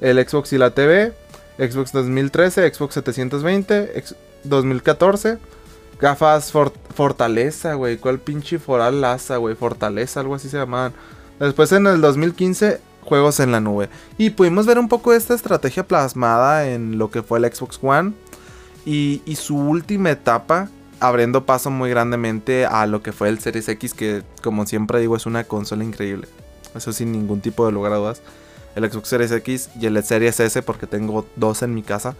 el 0.00 0.28
Xbox 0.28 0.52
y 0.52 0.58
la 0.58 0.70
TV, 0.72 1.14
Xbox 1.56 1.92
2013, 1.92 2.74
Xbox 2.74 2.94
720, 2.94 4.04
2014, 4.44 5.38
gafas 6.00 6.52
Fortaleza, 6.52 7.74
güey. 7.74 7.98
¿Cuál 7.98 8.18
pinche 8.18 8.58
Foral 8.58 9.00
Laza, 9.00 9.36
güey? 9.36 9.54
Fortaleza, 9.54 10.20
algo 10.20 10.34
así 10.34 10.48
se 10.48 10.58
llamaban. 10.58 10.92
Después 11.38 11.70
en 11.72 11.86
el 11.86 12.00
2015, 12.00 12.80
juegos 13.08 13.40
en 13.40 13.52
la 13.52 13.60
nube. 13.60 13.88
Y 14.18 14.30
pudimos 14.30 14.66
ver 14.66 14.78
un 14.78 14.88
poco 14.88 15.12
esta 15.12 15.34
estrategia 15.34 15.86
plasmada 15.86 16.68
en 16.68 16.98
lo 16.98 17.10
que 17.10 17.22
fue 17.22 17.38
el 17.38 17.52
Xbox 17.52 17.78
One 17.82 18.12
y, 18.84 19.22
su 19.36 19.56
última 19.56 20.10
etapa, 20.10 20.68
abriendo 21.00 21.44
paso 21.44 21.70
muy 21.70 21.90
grandemente 21.90 22.66
a 22.66 22.86
lo 22.86 23.02
que 23.02 23.12
fue 23.12 23.28
el 23.28 23.38
Series 23.38 23.68
X, 23.68 23.94
que 23.94 24.22
como 24.42 24.66
siempre 24.66 25.00
digo 25.00 25.16
es 25.16 25.26
una 25.26 25.44
consola 25.44 25.84
increíble. 25.84 26.28
Eso 26.74 26.92
sin 26.92 27.12
ningún 27.12 27.40
tipo 27.40 27.66
de 27.66 27.72
lugar 27.72 27.92
a 27.92 27.96
dudas. 27.96 28.22
El 28.76 28.90
Xbox 28.90 29.08
Series 29.08 29.32
X 29.32 29.70
y 29.80 29.86
el 29.86 30.02
Series 30.02 30.38
S, 30.40 30.62
porque 30.62 30.86
tengo 30.86 31.26
dos 31.36 31.62
en 31.62 31.74
mi 31.74 31.82
casa. 31.82 32.14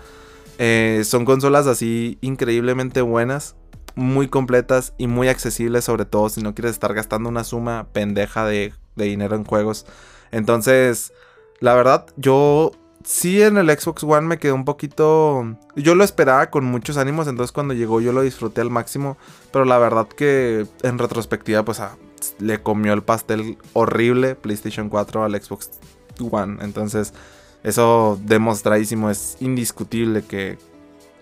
Eh, 0.59 1.03
son 1.05 1.25
consolas 1.25 1.67
así 1.67 2.19
increíblemente 2.21 3.01
buenas, 3.01 3.57
muy 3.95 4.29
completas 4.29 4.95
y 4.99 5.07
muy 5.07 5.29
accesibles, 5.29 5.85
sobre 5.85 6.05
todo 6.05 6.29
si 6.29 6.41
no 6.41 6.55
quieres 6.55 6.73
estar 6.73 6.95
gastando 6.95 7.29
una 7.29 7.45
suma 7.45 7.89
pendeja 7.93 8.45
de, 8.45 8.73
dinero 8.97 9.37
en 9.37 9.45
juegos. 9.45 9.87
Entonces, 10.33 11.13
la 11.61 11.75
verdad, 11.75 12.07
yo 12.17 12.73
sí 13.05 13.43
en 13.43 13.57
el 13.59 13.71
Xbox 13.71 14.03
One 14.03 14.27
me 14.27 14.39
quedé 14.39 14.53
un 14.53 14.65
poquito... 14.65 15.57
Yo 15.77 15.95
lo 15.95 16.05
esperaba 16.05 16.51
con 16.51 16.65
muchos 16.65 16.97
ánimos, 16.97 17.29
entonces 17.29 17.53
cuando 17.53 17.75
llegó 17.75 18.01
yo 18.01 18.13
lo 18.13 18.23
disfruté 18.23 18.61
al 18.61 18.71
máximo, 18.71 19.17
pero 19.53 19.65
la 19.65 19.79
verdad 19.79 20.09
que 20.09 20.67
en 20.83 20.99
retrospectiva 20.99 21.65
pues 21.65 21.81
ah, 21.81 21.97
le 22.39 22.61
comió 22.61 22.93
el 22.93 23.03
pastel 23.03 23.59
horrible 23.73 24.35
PlayStation 24.35 24.89
4 24.89 25.25
al 25.25 25.41
Xbox 25.41 25.71
One, 26.19 26.59
entonces 26.63 27.15
eso 27.63 28.19
demostradísimo, 28.25 29.11
es 29.11 29.37
indiscutible 29.41 30.23
que, 30.23 30.59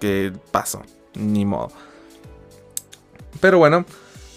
que 0.01 0.33
pasó, 0.51 0.83
ni 1.15 1.45
modo. 1.45 1.71
Pero 3.41 3.59
bueno, 3.59 3.85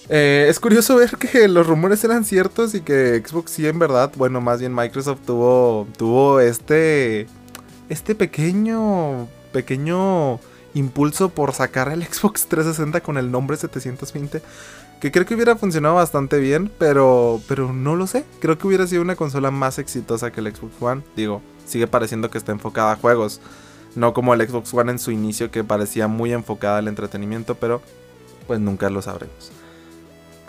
eh, 0.10 0.48
es 0.50 0.60
curioso 0.60 0.96
ver 0.96 1.18
que 1.18 1.48
los 1.48 1.68
rumores 1.68 2.04
eran 2.04 2.26
ciertos 2.26 2.74
y 2.74 2.82
que 2.82 3.24
Xbox 3.26 3.52
sí 3.52 3.68
en 3.68 3.80
verdad, 3.80 4.12
bueno, 4.18 4.42
más 4.42 4.60
bien 4.60 4.74
Microsoft 4.74 5.20
tuvo, 5.26 5.88
tuvo 5.98 6.40
este, 6.40 7.28
este 7.90 8.16
pequeño, 8.16 9.28
pequeño 9.54 10.40
impulso 10.74 11.30
por 11.30 11.54
sacar 11.54 11.92
el 11.92 12.04
Xbox 12.12 12.48
360 12.48 13.02
con 13.02 13.18
el 13.18 13.32
nombre 13.32 13.58
720. 13.58 14.42
Que 15.00 15.14
creo 15.14 15.26
que 15.26 15.34
hubiera 15.34 15.56
funcionado 15.56 15.96
bastante 15.96 16.40
bien, 16.40 16.70
pero, 16.78 17.40
pero 17.48 17.72
no 17.72 17.96
lo 17.96 18.06
sé. 18.06 18.26
Creo 18.42 18.58
que 18.58 18.68
hubiera 18.68 18.86
sido 18.86 19.02
una 19.02 19.16
consola 19.16 19.50
más 19.50 19.80
exitosa 19.80 20.30
que 20.30 20.42
el 20.42 20.54
Xbox 20.54 20.74
One. 20.82 21.04
Digo, 21.16 21.42
sigue 21.70 21.88
pareciendo 21.88 22.30
que 22.30 22.38
está 22.38 22.52
enfocada 22.52 22.94
a 22.94 22.96
juegos. 22.98 23.40
No 23.96 24.14
como 24.14 24.34
el 24.34 24.48
Xbox 24.48 24.74
One 24.74 24.92
en 24.92 25.00
su 25.00 25.12
inicio 25.12 25.52
que 25.52 25.64
parecía 25.64 26.08
muy 26.08 26.34
enfocada 26.34 26.78
al 26.78 26.88
entretenimiento, 26.88 27.56
pero 27.56 27.82
pues 28.48 28.60
nunca 28.60 28.90
lo 28.90 29.02
sabremos. 29.02 29.52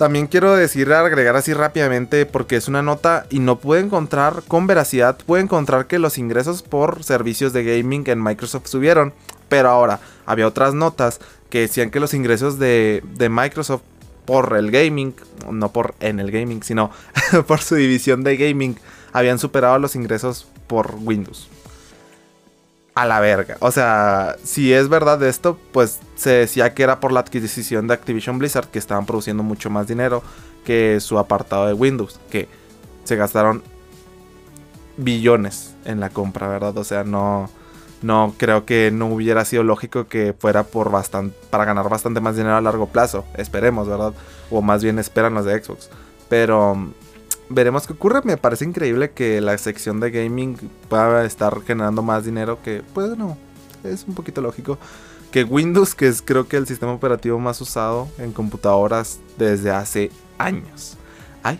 También 0.00 0.28
quiero 0.28 0.56
decir, 0.56 0.90
agregar 0.94 1.36
así 1.36 1.52
rápidamente, 1.52 2.24
porque 2.24 2.56
es 2.56 2.68
una 2.68 2.80
nota 2.80 3.26
y 3.28 3.38
no 3.38 3.58
pude 3.58 3.80
encontrar 3.80 4.42
con 4.48 4.66
veracidad, 4.66 5.18
pude 5.18 5.42
encontrar 5.42 5.88
que 5.88 5.98
los 5.98 6.16
ingresos 6.16 6.62
por 6.62 7.04
servicios 7.04 7.52
de 7.52 7.64
gaming 7.64 8.08
en 8.08 8.22
Microsoft 8.22 8.66
subieron. 8.66 9.12
Pero 9.50 9.68
ahora, 9.68 10.00
había 10.24 10.46
otras 10.46 10.72
notas 10.72 11.20
que 11.50 11.60
decían 11.60 11.90
que 11.90 12.00
los 12.00 12.14
ingresos 12.14 12.58
de, 12.58 13.02
de 13.18 13.28
Microsoft 13.28 13.82
por 14.24 14.56
el 14.56 14.70
gaming, 14.70 15.14
no 15.50 15.70
por 15.70 15.94
en 16.00 16.18
el 16.18 16.30
gaming, 16.30 16.62
sino 16.62 16.90
por 17.46 17.60
su 17.60 17.74
división 17.74 18.24
de 18.24 18.38
gaming, 18.38 18.78
habían 19.12 19.38
superado 19.38 19.78
los 19.78 19.96
ingresos 19.96 20.46
por 20.70 20.94
Windows 21.02 21.48
a 22.94 23.04
la 23.04 23.18
verga. 23.18 23.56
O 23.58 23.72
sea, 23.72 24.36
si 24.44 24.72
es 24.72 24.88
verdad 24.88 25.20
esto, 25.24 25.58
pues 25.72 25.98
se 26.14 26.30
decía 26.30 26.74
que 26.74 26.84
era 26.84 27.00
por 27.00 27.10
la 27.10 27.18
adquisición 27.18 27.88
de 27.88 27.94
Activision 27.94 28.38
Blizzard 28.38 28.68
que 28.68 28.78
estaban 28.78 29.04
produciendo 29.04 29.42
mucho 29.42 29.68
más 29.68 29.88
dinero 29.88 30.22
que 30.64 31.00
su 31.00 31.18
apartado 31.18 31.66
de 31.66 31.72
Windows, 31.72 32.20
que 32.30 32.48
se 33.02 33.16
gastaron 33.16 33.64
billones 34.96 35.74
en 35.84 35.98
la 35.98 36.10
compra, 36.10 36.46
¿verdad? 36.46 36.78
O 36.78 36.84
sea, 36.84 37.02
no 37.02 37.50
no 38.00 38.32
creo 38.38 38.64
que 38.64 38.92
no 38.92 39.08
hubiera 39.08 39.44
sido 39.44 39.64
lógico 39.64 40.06
que 40.06 40.32
fuera 40.38 40.62
por 40.62 40.92
bastante 40.92 41.36
para 41.50 41.64
ganar 41.64 41.88
bastante 41.88 42.20
más 42.20 42.36
dinero 42.36 42.54
a 42.54 42.60
largo 42.60 42.86
plazo, 42.86 43.24
esperemos, 43.36 43.88
¿verdad? 43.88 44.14
O 44.52 44.62
más 44.62 44.84
bien 44.84 45.00
esperan 45.00 45.34
los 45.34 45.44
de 45.46 45.60
Xbox. 45.60 45.90
Pero 46.28 46.92
veremos 47.50 47.86
qué 47.86 47.92
ocurre. 47.92 48.22
Me 48.24 48.38
parece 48.38 48.64
increíble 48.64 49.10
que 49.10 49.40
la 49.42 49.58
sección 49.58 50.00
de 50.00 50.10
gaming 50.10 50.56
pueda 50.88 51.26
estar 51.26 51.60
generando 51.62 52.02
más 52.02 52.24
dinero 52.24 52.58
que, 52.62 52.82
pues 52.94 53.18
no, 53.18 53.36
es 53.84 54.04
un 54.08 54.14
poquito 54.14 54.40
lógico. 54.40 54.78
Que 55.30 55.44
Windows, 55.44 55.94
que 55.94 56.08
es 56.08 56.22
creo 56.22 56.48
que 56.48 56.56
el 56.56 56.66
sistema 56.66 56.92
operativo 56.92 57.38
más 57.38 57.60
usado 57.60 58.08
en 58.18 58.32
computadoras 58.32 59.20
desde 59.36 59.70
hace 59.70 60.10
años. 60.38 60.96
Hay 61.42 61.58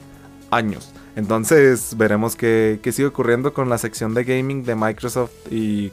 años. 0.51 0.93
Entonces 1.15 1.95
veremos 1.97 2.35
qué, 2.35 2.81
qué 2.83 2.93
sigue 2.93 3.09
ocurriendo 3.09 3.53
con 3.53 3.69
la 3.69 3.79
sección 3.79 4.15
de 4.15 4.25
gaming 4.25 4.65
de 4.65 4.75
Microsoft 4.75 5.33
y 5.51 5.93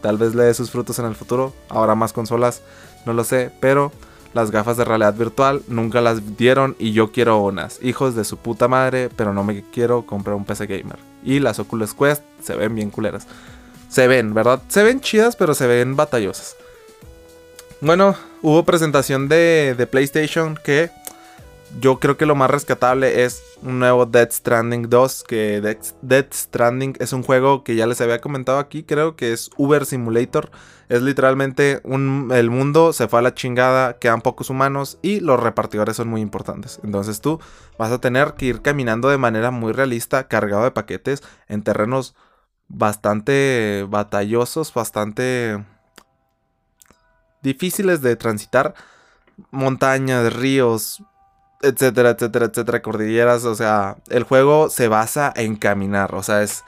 tal 0.00 0.18
vez 0.18 0.34
le 0.34 0.44
dé 0.44 0.54
sus 0.54 0.70
frutos 0.70 0.98
en 0.98 1.06
el 1.06 1.14
futuro. 1.14 1.52
Ahora 1.68 1.94
más 1.94 2.12
consolas, 2.12 2.62
no 3.04 3.12
lo 3.12 3.24
sé, 3.24 3.50
pero 3.60 3.92
las 4.34 4.50
gafas 4.50 4.76
de 4.76 4.84
realidad 4.84 5.14
virtual 5.14 5.62
nunca 5.68 6.00
las 6.00 6.36
dieron 6.36 6.76
y 6.78 6.92
yo 6.92 7.12
quiero 7.12 7.38
unas. 7.38 7.78
Hijos 7.82 8.14
de 8.14 8.24
su 8.24 8.36
puta 8.36 8.68
madre, 8.68 9.10
pero 9.14 9.32
no 9.32 9.44
me 9.44 9.64
quiero 9.70 10.06
comprar 10.06 10.36
un 10.36 10.44
PC 10.44 10.66
gamer. 10.66 10.98
Y 11.22 11.38
las 11.38 11.58
Oculus 11.58 11.94
Quest 11.94 12.22
se 12.42 12.56
ven 12.56 12.74
bien 12.74 12.90
culeras. 12.90 13.26
Se 13.88 14.08
ven, 14.08 14.32
¿verdad? 14.32 14.62
Se 14.68 14.82
ven 14.82 15.00
chidas, 15.00 15.36
pero 15.36 15.54
se 15.54 15.66
ven 15.66 15.96
batallosas. 15.96 16.56
Bueno, 17.80 18.16
hubo 18.40 18.64
presentación 18.64 19.28
de, 19.28 19.74
de 19.76 19.86
PlayStation 19.86 20.58
que 20.64 20.90
yo 21.80 21.98
creo 21.98 22.16
que 22.16 22.26
lo 22.26 22.34
más 22.34 22.50
rescatable 22.50 23.24
es 23.24 23.42
un 23.62 23.78
nuevo 23.78 24.06
Dead 24.06 24.30
Stranding 24.30 24.88
2. 24.88 25.24
Que 25.24 25.60
Dead, 26.02 26.26
Stranding 26.32 26.96
es 27.00 27.12
un 27.12 27.22
juego 27.22 27.64
que 27.64 27.74
ya 27.74 27.86
les 27.86 28.00
había 28.00 28.20
comentado 28.20 28.58
aquí. 28.58 28.82
Creo 28.82 29.16
que 29.16 29.32
es 29.32 29.50
Uber 29.56 29.86
Simulator. 29.86 30.50
Es 30.88 31.02
literalmente 31.02 31.80
un, 31.84 32.30
el 32.34 32.50
mundo 32.50 32.92
se 32.92 33.08
fue 33.08 33.20
a 33.20 33.22
la 33.22 33.34
chingada, 33.34 33.98
quedan 33.98 34.20
pocos 34.20 34.50
humanos 34.50 34.98
y 35.00 35.20
los 35.20 35.40
repartidores 35.40 35.96
son 35.96 36.08
muy 36.08 36.20
importantes. 36.20 36.80
Entonces 36.84 37.20
tú 37.20 37.40
vas 37.78 37.90
a 37.90 38.00
tener 38.00 38.34
que 38.34 38.46
ir 38.46 38.60
caminando 38.60 39.08
de 39.08 39.16
manera 39.16 39.50
muy 39.50 39.72
realista, 39.72 40.28
cargado 40.28 40.64
de 40.64 40.70
paquetes 40.70 41.22
en 41.48 41.62
terrenos 41.62 42.14
bastante 42.68 43.86
batallosos, 43.88 44.74
bastante 44.74 45.64
difíciles 47.42 48.02
de 48.02 48.16
transitar. 48.16 48.74
Montañas, 49.50 50.34
ríos, 50.34 51.02
etcétera, 51.62 52.10
etcétera, 52.10 52.46
etcétera, 52.46 52.82
cordilleras. 52.82 53.44
O 53.44 53.54
sea, 53.54 53.96
el 54.10 54.24
juego 54.24 54.70
se 54.70 54.88
basa 54.88 55.32
en 55.34 55.56
caminar. 55.56 56.14
O 56.14 56.22
sea, 56.22 56.42
es. 56.42 56.64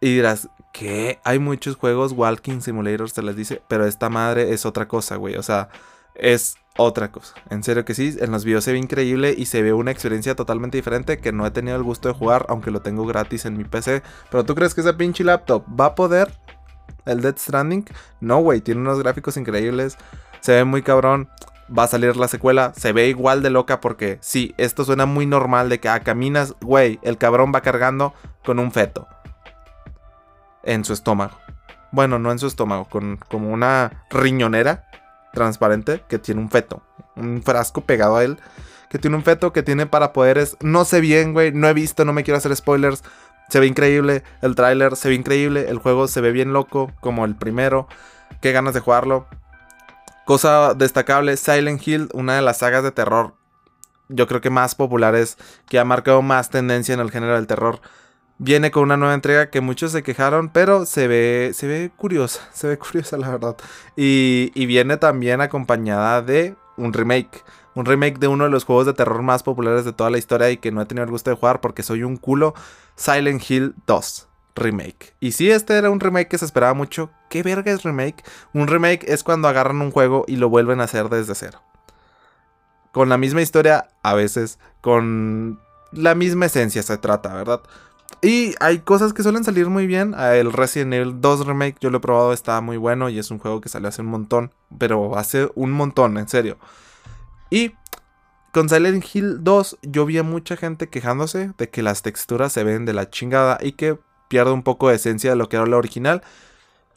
Y 0.00 0.14
dirás, 0.14 0.48
¿qué? 0.72 1.18
Hay 1.24 1.38
muchos 1.38 1.76
juegos, 1.76 2.12
Walking 2.12 2.60
Simulator 2.60 3.10
se 3.10 3.22
les 3.22 3.36
dice, 3.36 3.62
pero 3.68 3.84
esta 3.86 4.08
madre 4.08 4.52
es 4.52 4.64
otra 4.64 4.86
cosa, 4.86 5.16
güey. 5.16 5.36
O 5.36 5.42
sea, 5.42 5.68
es 6.14 6.56
otra 6.76 7.10
cosa. 7.10 7.34
En 7.50 7.64
serio 7.64 7.84
que 7.84 7.94
sí, 7.94 8.16
en 8.20 8.30
los 8.30 8.44
videos 8.44 8.64
se 8.64 8.72
ve 8.72 8.78
increíble 8.78 9.34
y 9.36 9.46
se 9.46 9.62
ve 9.62 9.72
una 9.72 9.90
experiencia 9.90 10.36
totalmente 10.36 10.78
diferente 10.78 11.18
que 11.18 11.32
no 11.32 11.44
he 11.46 11.50
tenido 11.50 11.76
el 11.76 11.82
gusto 11.82 12.08
de 12.08 12.14
jugar, 12.14 12.46
aunque 12.48 12.70
lo 12.70 12.80
tengo 12.80 13.04
gratis 13.06 13.44
en 13.44 13.56
mi 13.56 13.64
PC. 13.64 14.02
Pero 14.30 14.44
tú 14.44 14.54
crees 14.54 14.74
que 14.74 14.82
ese 14.82 14.94
pinche 14.94 15.24
laptop 15.24 15.64
va 15.68 15.86
a 15.86 15.94
poder 15.96 16.30
el 17.08 17.20
Dead 17.20 17.36
Stranding? 17.36 17.86
No, 18.20 18.38
güey, 18.38 18.60
tiene 18.60 18.80
unos 18.80 18.98
gráficos 19.00 19.36
increíbles. 19.36 19.96
Se 20.40 20.52
ve 20.52 20.64
muy 20.64 20.82
cabrón 20.82 21.28
va 21.76 21.84
a 21.84 21.88
salir 21.88 22.16
la 22.16 22.28
secuela, 22.28 22.72
se 22.76 22.92
ve 22.92 23.08
igual 23.08 23.42
de 23.42 23.50
loca 23.50 23.80
porque 23.80 24.18
sí, 24.20 24.54
esto 24.58 24.84
suena 24.84 25.06
muy 25.06 25.26
normal 25.26 25.68
de 25.68 25.80
que 25.80 25.88
ah, 25.88 26.00
caminas, 26.00 26.54
güey, 26.60 26.98
el 27.02 27.18
cabrón 27.18 27.52
va 27.54 27.60
cargando 27.60 28.14
con 28.44 28.58
un 28.58 28.72
feto 28.72 29.06
en 30.62 30.84
su 30.84 30.92
estómago. 30.92 31.38
Bueno, 31.90 32.18
no 32.18 32.32
en 32.32 32.38
su 32.38 32.46
estómago, 32.46 32.86
con 32.86 33.16
como 33.28 33.50
una 33.50 34.04
riñonera 34.10 34.84
transparente 35.32 36.02
que 36.08 36.18
tiene 36.18 36.40
un 36.40 36.50
feto, 36.50 36.82
un 37.16 37.42
frasco 37.42 37.80
pegado 37.82 38.16
a 38.16 38.24
él 38.24 38.38
que 38.88 38.98
tiene 38.98 39.16
un 39.16 39.22
feto 39.22 39.52
que 39.52 39.62
tiene 39.62 39.86
para 39.86 40.12
poderes. 40.12 40.56
No 40.60 40.84
sé 40.84 41.00
bien, 41.00 41.32
güey, 41.32 41.52
no 41.52 41.68
he 41.68 41.74
visto, 41.74 42.04
no 42.04 42.12
me 42.12 42.24
quiero 42.24 42.38
hacer 42.38 42.54
spoilers. 42.56 43.04
Se 43.48 43.60
ve 43.60 43.66
increíble, 43.66 44.22
el 44.42 44.54
tráiler 44.54 44.96
se 44.96 45.08
ve 45.08 45.14
increíble, 45.14 45.68
el 45.68 45.78
juego 45.78 46.08
se 46.08 46.20
ve 46.20 46.32
bien 46.32 46.52
loco 46.52 46.92
como 47.00 47.24
el 47.24 47.34
primero. 47.34 47.88
Qué 48.40 48.52
ganas 48.52 48.74
de 48.74 48.80
jugarlo. 48.80 49.26
Cosa 50.28 50.74
destacable, 50.74 51.38
Silent 51.38 51.88
Hill, 51.88 52.10
una 52.12 52.36
de 52.36 52.42
las 52.42 52.58
sagas 52.58 52.82
de 52.82 52.92
terror, 52.92 53.32
yo 54.10 54.26
creo 54.26 54.42
que 54.42 54.50
más 54.50 54.74
populares, 54.74 55.38
que 55.70 55.78
ha 55.78 55.86
marcado 55.86 56.20
más 56.20 56.50
tendencia 56.50 56.92
en 56.92 57.00
el 57.00 57.10
género 57.10 57.36
del 57.36 57.46
terror. 57.46 57.80
Viene 58.36 58.70
con 58.70 58.82
una 58.82 58.98
nueva 58.98 59.14
entrega 59.14 59.48
que 59.48 59.62
muchos 59.62 59.90
se 59.90 60.02
quejaron, 60.02 60.50
pero 60.50 60.84
se 60.84 61.08
ve, 61.08 61.52
se 61.54 61.66
ve 61.66 61.90
curiosa, 61.96 62.46
se 62.52 62.68
ve 62.68 62.76
curiosa 62.76 63.16
la 63.16 63.30
verdad. 63.30 63.56
Y, 63.96 64.52
y 64.54 64.66
viene 64.66 64.98
también 64.98 65.40
acompañada 65.40 66.20
de 66.20 66.56
un 66.76 66.92
remake. 66.92 67.42
Un 67.74 67.86
remake 67.86 68.18
de 68.18 68.28
uno 68.28 68.44
de 68.44 68.50
los 68.50 68.64
juegos 68.64 68.84
de 68.84 68.92
terror 68.92 69.22
más 69.22 69.42
populares 69.42 69.86
de 69.86 69.94
toda 69.94 70.10
la 70.10 70.18
historia 70.18 70.50
y 70.50 70.58
que 70.58 70.70
no 70.70 70.82
he 70.82 70.84
tenido 70.84 71.04
el 71.04 71.10
gusto 71.10 71.30
de 71.30 71.36
jugar 71.36 71.62
porque 71.62 71.82
soy 71.82 72.02
un 72.02 72.18
culo. 72.18 72.52
Silent 72.96 73.50
Hill 73.50 73.74
2 73.86 74.28
remake. 74.58 75.14
Y 75.20 75.32
si 75.32 75.50
este 75.50 75.78
era 75.78 75.88
un 75.88 76.00
remake 76.00 76.28
que 76.28 76.36
se 76.36 76.44
esperaba 76.44 76.74
mucho, 76.74 77.10
¿qué 77.28 77.42
verga 77.42 77.72
es 77.72 77.82
remake? 77.82 78.24
Un 78.52 78.66
remake 78.66 79.04
es 79.08 79.24
cuando 79.24 79.48
agarran 79.48 79.80
un 79.80 79.90
juego 79.90 80.24
y 80.26 80.36
lo 80.36 80.48
vuelven 80.48 80.80
a 80.80 80.84
hacer 80.84 81.08
desde 81.08 81.34
cero. 81.34 81.60
Con 82.92 83.08
la 83.08 83.18
misma 83.18 83.42
historia, 83.42 83.88
a 84.02 84.14
veces, 84.14 84.58
con 84.80 85.60
la 85.92 86.14
misma 86.14 86.46
esencia 86.46 86.82
se 86.82 86.98
trata, 86.98 87.34
¿verdad? 87.34 87.60
Y 88.22 88.54
hay 88.58 88.80
cosas 88.80 89.12
que 89.12 89.22
suelen 89.22 89.44
salir 89.44 89.68
muy 89.68 89.86
bien. 89.86 90.14
El 90.14 90.52
Resident 90.52 90.94
Evil 90.94 91.20
2 91.20 91.46
Remake, 91.46 91.76
yo 91.80 91.90
lo 91.90 91.98
he 91.98 92.00
probado, 92.00 92.32
está 92.32 92.60
muy 92.60 92.76
bueno 92.76 93.08
y 93.08 93.18
es 93.18 93.30
un 93.30 93.38
juego 93.38 93.60
que 93.60 93.68
salió 93.68 93.88
hace 93.88 94.02
un 94.02 94.08
montón. 94.08 94.52
Pero 94.78 95.16
hace 95.16 95.48
un 95.54 95.70
montón, 95.70 96.18
en 96.18 96.28
serio. 96.28 96.58
Y 97.50 97.74
con 98.52 98.68
Silent 98.68 99.04
Hill 99.14 99.44
2 99.44 99.78
yo 99.82 100.04
vi 100.04 100.18
a 100.18 100.22
mucha 100.22 100.56
gente 100.56 100.88
quejándose 100.88 101.52
de 101.56 101.70
que 101.70 101.82
las 101.82 102.02
texturas 102.02 102.52
se 102.52 102.64
ven 102.64 102.86
de 102.86 102.92
la 102.92 103.10
chingada 103.10 103.58
y 103.60 103.72
que 103.72 103.98
pierde 104.28 104.52
un 104.52 104.62
poco 104.62 104.88
de 104.88 104.96
esencia 104.96 105.30
de 105.30 105.36
lo 105.36 105.48
que 105.48 105.56
era 105.56 105.66
lo 105.66 105.78
original. 105.78 106.22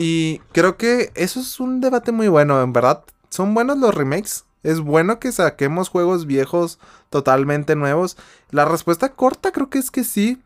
Y 0.03 0.39
creo 0.51 0.77
que 0.77 1.11
eso 1.13 1.39
es 1.39 1.59
un 1.59 1.79
debate 1.79 2.11
muy 2.11 2.27
bueno, 2.27 2.59
en 2.63 2.73
verdad. 2.73 3.03
Son 3.29 3.53
buenos 3.53 3.77
los 3.77 3.93
remakes. 3.93 4.45
Es 4.63 4.79
bueno 4.79 5.19
que 5.19 5.31
saquemos 5.31 5.89
juegos 5.89 6.25
viejos 6.25 6.79
totalmente 7.11 7.75
nuevos. 7.75 8.17
La 8.49 8.65
respuesta 8.65 9.09
corta 9.09 9.51
creo 9.51 9.69
que 9.69 9.77
es 9.77 9.91
que 9.91 10.03
sí. 10.03 10.41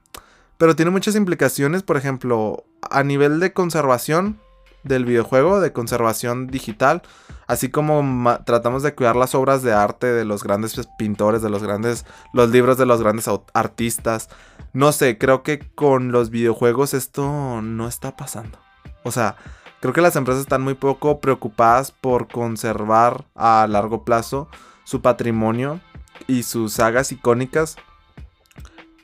Pero 0.57 0.75
tiene 0.75 0.91
muchas 0.91 1.15
implicaciones, 1.15 1.83
por 1.83 1.95
ejemplo, 1.95 2.65
a 2.81 3.03
nivel 3.03 3.39
de 3.39 3.53
conservación 3.53 4.41
del 4.83 5.05
videojuego, 5.05 5.61
de 5.61 5.71
conservación 5.71 6.47
digital, 6.47 7.01
así 7.47 7.69
como 7.69 8.37
tratamos 8.45 8.83
de 8.83 8.93
cuidar 8.93 9.15
las 9.15 9.35
obras 9.35 9.63
de 9.63 9.71
arte 9.71 10.07
de 10.07 10.25
los 10.25 10.43
grandes 10.43 10.75
pintores, 10.97 11.41
de 11.41 11.49
los 11.49 11.63
grandes, 11.63 12.05
los 12.33 12.49
libros 12.49 12.77
de 12.77 12.85
los 12.85 13.01
grandes 13.01 13.29
artistas. 13.53 14.27
No 14.73 14.91
sé, 14.91 15.17
creo 15.17 15.43
que 15.43 15.59
con 15.59 16.11
los 16.11 16.29
videojuegos 16.29 16.93
esto 16.93 17.61
no 17.61 17.87
está 17.87 18.17
pasando. 18.17 18.59
O 19.05 19.11
sea, 19.11 19.37
creo 19.79 19.93
que 19.93 20.01
las 20.01 20.17
empresas 20.17 20.41
están 20.41 20.63
muy 20.63 20.73
poco 20.73 21.21
preocupadas 21.21 21.91
por 21.91 22.27
conservar 22.27 23.25
a 23.35 23.65
largo 23.69 24.03
plazo 24.03 24.49
su 24.83 25.01
patrimonio 25.01 25.79
y 26.27 26.43
sus 26.43 26.73
sagas 26.73 27.11
icónicas 27.11 27.77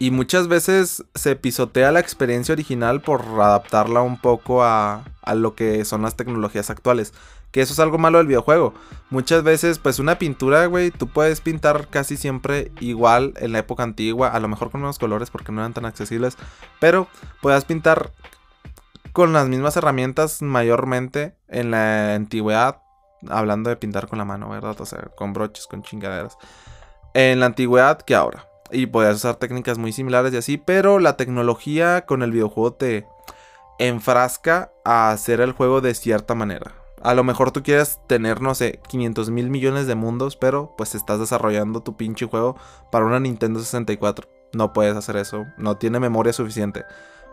y 0.02 0.10
muchas 0.10 0.48
veces 0.48 1.06
se 1.14 1.36
pisotea 1.36 1.92
la 1.92 2.00
experiencia 2.00 2.54
original 2.54 3.02
por 3.02 3.22
adaptarla 3.22 4.02
un 4.02 4.20
poco 4.20 4.64
a, 4.64 5.04
lo 5.36 5.54
que 5.54 5.86
son 5.86 6.02
las 6.02 6.16
tecnologías 6.16 6.72
actuales. 6.72 7.14
Que 7.52 7.62
eso 7.62 7.74
es 7.74 7.80
algo 7.80 8.00
malo 8.00 8.18
del 8.18 8.26
videojuego. 8.26 8.74
Muchas 9.12 9.44
veces, 9.44 9.78
pues 9.78 10.00
una 10.00 10.18
pintura, 10.18 10.66
güey, 10.66 10.90
tú 10.90 11.08
puedes 11.08 11.40
pintar 11.40 11.88
casi 11.88 12.18
siempre 12.18 12.72
igual 12.80 13.36
en 13.38 13.52
la 13.52 13.60
época 13.60 13.84
antigua. 13.84 14.30
A 14.30 14.40
lo 14.40 14.48
mejor 14.48 14.72
con 14.72 14.82
nuevos 14.82 14.98
colores 14.98 15.30
porque 15.30 15.52
no 15.52 15.62
eran 15.62 15.74
tan 15.74 15.86
accesibles. 15.86 16.36
Pero 16.80 17.08
puedas 17.40 17.66
pintar 17.66 18.12
con 19.14 19.34
las 19.34 19.48
mismas 19.48 19.78
herramientas 19.78 20.42
mayormente 20.42 21.36
en 21.48 21.72
la 21.72 22.16
antigüedad. 22.16 22.82
Hablando 23.30 23.70
de 23.70 23.76
pintar 23.76 24.08
con 24.08 24.18
la 24.18 24.26
mano, 24.26 24.50
¿verdad? 24.50 24.80
O 24.80 24.86
sea, 24.86 25.12
con 25.16 25.34
broches, 25.34 25.68
con 25.68 25.84
chingaderas. 25.84 26.38
En 27.14 27.40
la 27.40 27.48
antigüedad 27.48 28.02
que 28.02 28.16
ahora. 28.16 28.48
Y 28.72 28.88
podías 28.88 29.16
usar 29.16 29.36
técnicas 29.36 29.78
muy 29.78 29.92
similares 29.92 30.34
y 30.34 30.38
así, 30.38 30.58
pero 30.58 31.00
la 31.00 31.18
tecnología 31.18 32.06
con 32.06 32.24
el 32.24 32.32
videojuego 32.32 32.74
te 32.74 33.06
enfrasca 33.80 34.72
a 34.86 35.12
hacer 35.12 35.42
el 35.42 35.52
juego 35.52 35.82
de 35.82 35.94
cierta 35.94 36.36
manera. 36.36 36.74
A 37.04 37.16
lo 37.16 37.24
mejor 37.24 37.52
tú 37.52 37.64
quieres 37.64 38.00
tener, 38.08 38.42
no 38.42 38.54
sé, 38.54 38.80
500 38.88 39.32
mil 39.32 39.50
millones 39.50 39.88
de 39.88 39.96
mundos, 39.96 40.38
pero 40.38 40.76
pues 40.78 40.94
estás 40.94 41.20
desarrollando 41.20 41.82
tu 41.82 41.98
pinche 41.98 42.28
juego 42.28 42.56
para 42.92 43.06
una 43.06 43.20
Nintendo 43.20 43.60
64. 43.60 44.28
No 44.54 44.72
puedes 44.72 44.96
hacer 44.96 45.16
eso, 45.16 45.46
no 45.58 45.78
tiene 45.78 46.00
memoria 46.00 46.32
suficiente. 46.32 46.86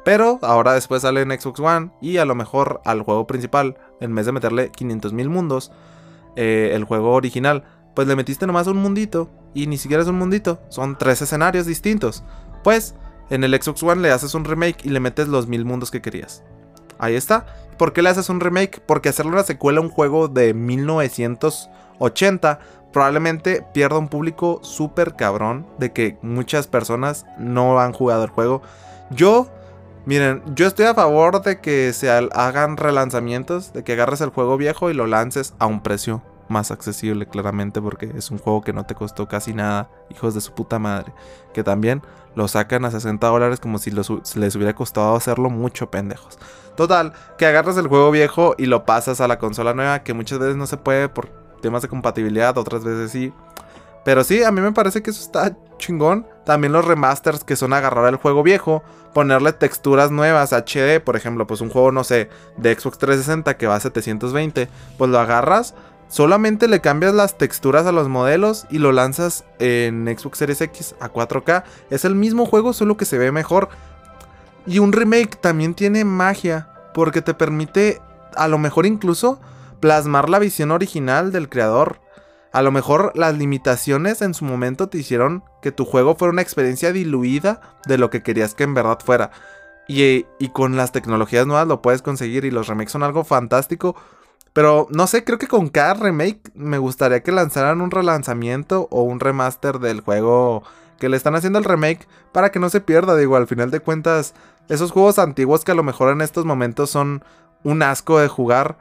Pero 0.09 0.41
ahora 0.41 0.73
después 0.73 1.03
sale 1.03 1.21
en 1.21 1.39
Xbox 1.39 1.61
One 1.61 1.91
y 2.01 2.17
a 2.17 2.25
lo 2.25 2.35
mejor 2.35 2.81
al 2.87 3.03
juego 3.03 3.27
principal, 3.27 3.77
en 4.01 4.15
vez 4.15 4.25
de 4.25 4.33
meterle 4.33 4.71
500 4.71 5.13
mil 5.13 5.29
mundos, 5.29 5.71
eh, 6.35 6.71
el 6.73 6.85
juego 6.85 7.13
original 7.13 7.65
pues 7.95 8.09
le 8.09 8.17
metiste 8.17 8.47
nomás 8.47 8.67
un 8.69 8.79
mundito. 8.79 9.29
Y 9.53 9.67
ni 9.67 9.77
siquiera 9.77 10.03
es 10.03 10.09
un 10.09 10.17
mundito, 10.17 10.63
son 10.71 10.97
tres 10.97 11.21
escenarios 11.21 11.67
distintos. 11.67 12.25
Pues 12.65 12.95
en 13.29 13.45
el 13.45 13.55
Xbox 13.55 13.83
One 13.83 14.01
le 14.01 14.11
haces 14.11 14.35
un 14.35 14.47
remake 14.47 14.87
y 14.87 14.89
le 14.89 14.99
metes 14.99 15.29
los 15.29 15.47
mil 15.47 15.67
mundos 15.67 15.91
que 15.91 16.01
querías. 16.01 16.43
Ahí 16.99 17.15
está. 17.15 17.45
¿Por 17.77 17.93
qué 17.93 18.01
le 18.01 18.09
haces 18.09 18.31
un 18.31 18.41
remake? 18.41 18.81
Porque 18.81 19.11
hacerle 19.11 19.33
una 19.33 19.43
secuela 19.43 19.81
a 19.81 19.83
un 19.83 19.91
juego 19.91 20.29
de 20.29 20.55
1980 20.55 22.61
probablemente 22.95 23.63
pierda 23.75 23.99
un 23.99 24.09
público 24.09 24.61
súper 24.63 25.17
cabrón 25.17 25.67
de 25.79 25.93
que 25.93 26.17
muchas 26.23 26.67
personas 26.67 27.27
no 27.39 27.79
han 27.79 27.93
jugado 27.93 28.25
el 28.25 28.31
juego. 28.31 28.63
Yo, 29.11 29.51
miren, 30.07 30.43
yo 30.55 30.67
estoy 30.67 30.87
a 30.87 30.95
favor 30.95 31.43
de 31.43 31.61
que 31.61 31.93
se 31.93 32.11
hagan 32.11 32.77
relanzamientos, 32.77 33.73
de 33.73 33.85
que 33.85 33.93
agarres 33.93 34.21
el 34.21 34.31
juego 34.31 34.57
viejo 34.57 34.91
y 34.91 34.95
lo 34.95 35.07
lances 35.07 35.55
a 35.59 35.67
un 35.67 35.83
precio 35.83 36.23
más 36.49 36.71
accesible 36.71 37.27
claramente 37.27 37.81
porque 37.83 38.11
es 38.17 38.31
un 38.31 38.39
juego 38.39 38.63
que 38.63 38.73
no 38.73 38.87
te 38.87 38.95
costó 38.95 39.29
casi 39.29 39.53
nada, 39.53 39.91
hijos 40.11 40.35
de 40.35 40.41
su 40.41 40.55
puta 40.55 40.79
madre, 40.79 41.13
que 41.53 41.63
también 41.63 42.03
lo 42.35 42.49
sacan 42.49 42.85
a 42.85 42.91
60 42.91 43.27
dólares 43.27 43.61
como 43.61 43.79
si 43.79 43.91
les 43.91 44.09
hubiera 44.11 44.75
costado 44.75 45.15
hacerlo 45.15 45.51
mucho 45.51 45.91
pendejos. 45.91 46.39
Total, 46.77 47.13
que 47.37 47.47
agarras 47.47 47.77
el 47.77 47.89
juego 47.89 48.11
viejo 48.11 48.55
y 48.57 48.67
lo 48.67 48.87
pasas 48.87 49.21
a 49.21 49.29
la 49.29 49.39
consola 49.39 49.75
nueva, 49.75 50.03
que 50.05 50.15
muchas 50.15 50.39
veces 50.39 50.57
no 50.57 50.67
se 50.67 50.77
puede 50.77 51.09
por 51.09 51.29
temas 51.61 51.83
de 51.83 51.89
compatibilidad, 51.89 52.57
otras 52.57 52.85
veces 52.85 53.11
sí. 53.11 53.33
Pero 54.05 54.23
sí, 54.23 54.43
a 54.45 54.53
mí 54.53 54.61
me 54.61 54.73
parece 54.73 55.03
que 55.03 55.11
eso 55.11 55.21
está 55.21 55.57
chingón. 55.79 56.27
También 56.45 56.73
los 56.73 56.85
remasters 56.85 57.45
que 57.45 57.57
son 57.57 57.73
agarrar 57.73 58.09
el 58.09 58.17
juego 58.17 58.43
viejo, 58.43 58.83
ponerle 59.15 59.53
texturas 59.53 60.11
nuevas, 60.11 60.53
HD, 60.53 61.01
por 61.01 61.17
ejemplo, 61.17 61.47
pues 61.47 61.61
un 61.61 61.71
juego, 61.71 61.93
no 61.93 62.05
sé, 62.05 62.29
de 62.57 62.75
Xbox 62.75 62.99
360 62.99 63.57
que 63.57 63.67
va 63.67 63.77
a 63.77 63.81
720, 63.81 64.69
pues 64.97 65.11
lo 65.11 65.19
agarras, 65.19 65.75
Solamente 66.09 66.69
le 66.69 66.81
cambias 66.81 67.15
las 67.15 67.37
texturas 67.37 67.85
a 67.87 67.93
los 67.93 68.09
modelos 68.09 68.67
y 68.71 68.79
lo 68.79 68.93
lanzas 68.93 69.45
en 69.59 70.07
Xbox 70.07 70.39
Series 70.39 70.61
X 70.63 70.95
a 71.01 71.13
4K. 71.13 71.65
Es 71.91 72.07
el 72.07 72.15
mismo 72.15 72.47
juego, 72.47 72.73
solo 72.73 72.97
que 72.97 73.05
se 73.05 73.19
ve 73.19 73.31
mejor. 73.31 73.69
Y 74.67 74.79
un 74.79 74.93
remake 74.93 75.37
también 75.37 75.75
tiene 75.75 76.07
magia, 76.07 76.69
porque 76.95 77.21
te 77.21 77.35
permite 77.35 78.01
a 78.35 78.49
lo 78.49 78.57
mejor 78.57 78.87
incluso 78.87 79.39
plasmar 79.81 80.31
la 80.31 80.39
visión 80.39 80.71
original 80.71 81.31
del 81.31 81.51
creador. 81.51 82.01
A 82.53 82.63
lo 82.63 82.73
mejor 82.73 83.13
las 83.15 83.37
limitaciones 83.37 84.23
en 84.23 84.35
su 84.35 84.45
momento 84.45 84.89
te 84.89 84.99
hicieron 84.99 85.45
que 85.63 85.73
tu 85.73 85.85
juego 85.85 86.15
fuera 86.15 86.33
una 86.33 86.43
experiencia 86.43 86.93
diluida 86.93 87.61
de 87.87 87.99
lo 87.99 88.11
que 88.11 88.23
querías 88.23 88.55
que 88.55 88.65
en 88.65 88.75
verdad 88.75 88.99
fuera. 89.05 89.31
Y, 89.87 90.25
con 90.53 90.77
las 90.77 90.93
tecnologías 90.93 91.47
nuevas 91.47 91.67
lo 91.67 91.81
puedes 91.81 92.03
conseguir 92.03 92.45
y 92.45 92.51
los 92.51 92.67
remakes 92.67 92.93
son 92.93 93.03
algo 93.03 93.25
fantástico 93.25 93.97
pero 94.53 94.89
no 94.91 95.07
sé, 95.07 95.23
creo 95.23 95.39
que 95.39 95.47
con 95.47 95.69
cada 95.69 95.95
remake 95.95 96.51
me 96.55 96.79
gustaría 96.79 97.23
que 97.23 97.31
lanzaran 97.31 97.81
un 97.81 97.93
relanzamiento 97.93 98.89
o 98.91 99.03
un 99.03 99.21
remaster 99.21 99.79
del 99.79 100.01
juego 100.01 100.65
que 100.99 101.09
le 101.09 101.17
están 101.17 101.37
haciendo 101.37 101.61
el 101.61 101.65
remake 101.65 102.09
para 102.33 102.51
que 102.51 102.59
no 102.59 102.69
se 102.69 102.81
pierda. 102.81 103.17
Digo, 103.17 103.37
al 103.37 103.47
final 103.47 103.71
de 103.71 103.79
cuentas, 103.79 104.35
esos 104.69 104.91
juegos 104.91 105.21
antiguos 105.21 105.65
que 105.65 105.71
a 105.71 105.77
lo 105.77 105.85
mejor 105.85 106.13
en 106.13 106.23
estos 106.23 106.45
momentos 106.45 106.91
son 106.91 107.23
un 107.63 107.83
asco 107.85 108.19
de 108.19 108.27
jugar, 108.27 108.79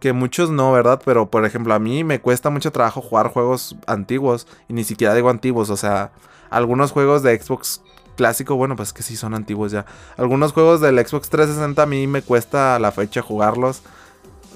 que 0.00 0.12
muchos 0.12 0.50
no, 0.50 0.72
¿verdad? 0.72 1.00
Pero 1.04 1.30
por 1.30 1.44
ejemplo, 1.44 1.74
a 1.74 1.78
mí 1.78 2.02
me 2.02 2.20
cuesta 2.20 2.50
mucho 2.50 2.72
trabajo 2.72 3.00
jugar 3.00 3.28
juegos 3.28 3.76
antiguos 3.86 4.48
y 4.68 4.72
ni 4.72 4.82
siquiera 4.82 5.14
digo 5.14 5.30
antiguos, 5.30 5.70
o 5.70 5.76
sea, 5.76 6.10
algunos 6.50 6.90
juegos 6.90 7.22
de 7.22 7.40
Xbox 7.40 7.82
clásico, 8.16 8.56
bueno, 8.56 8.76
pues 8.76 8.92
que 8.92 9.02
sí 9.02 9.16
son 9.16 9.34
antiguos 9.34 9.72
ya. 9.72 9.86
Algunos 10.18 10.52
juegos 10.52 10.80
del 10.80 10.98
Xbox 10.98 11.30
360 11.30 11.82
a 11.82 11.86
mí 11.86 12.06
me 12.06 12.20
cuesta 12.22 12.76
a 12.76 12.78
la 12.78 12.92
fecha 12.92 13.22
jugarlos. 13.22 13.82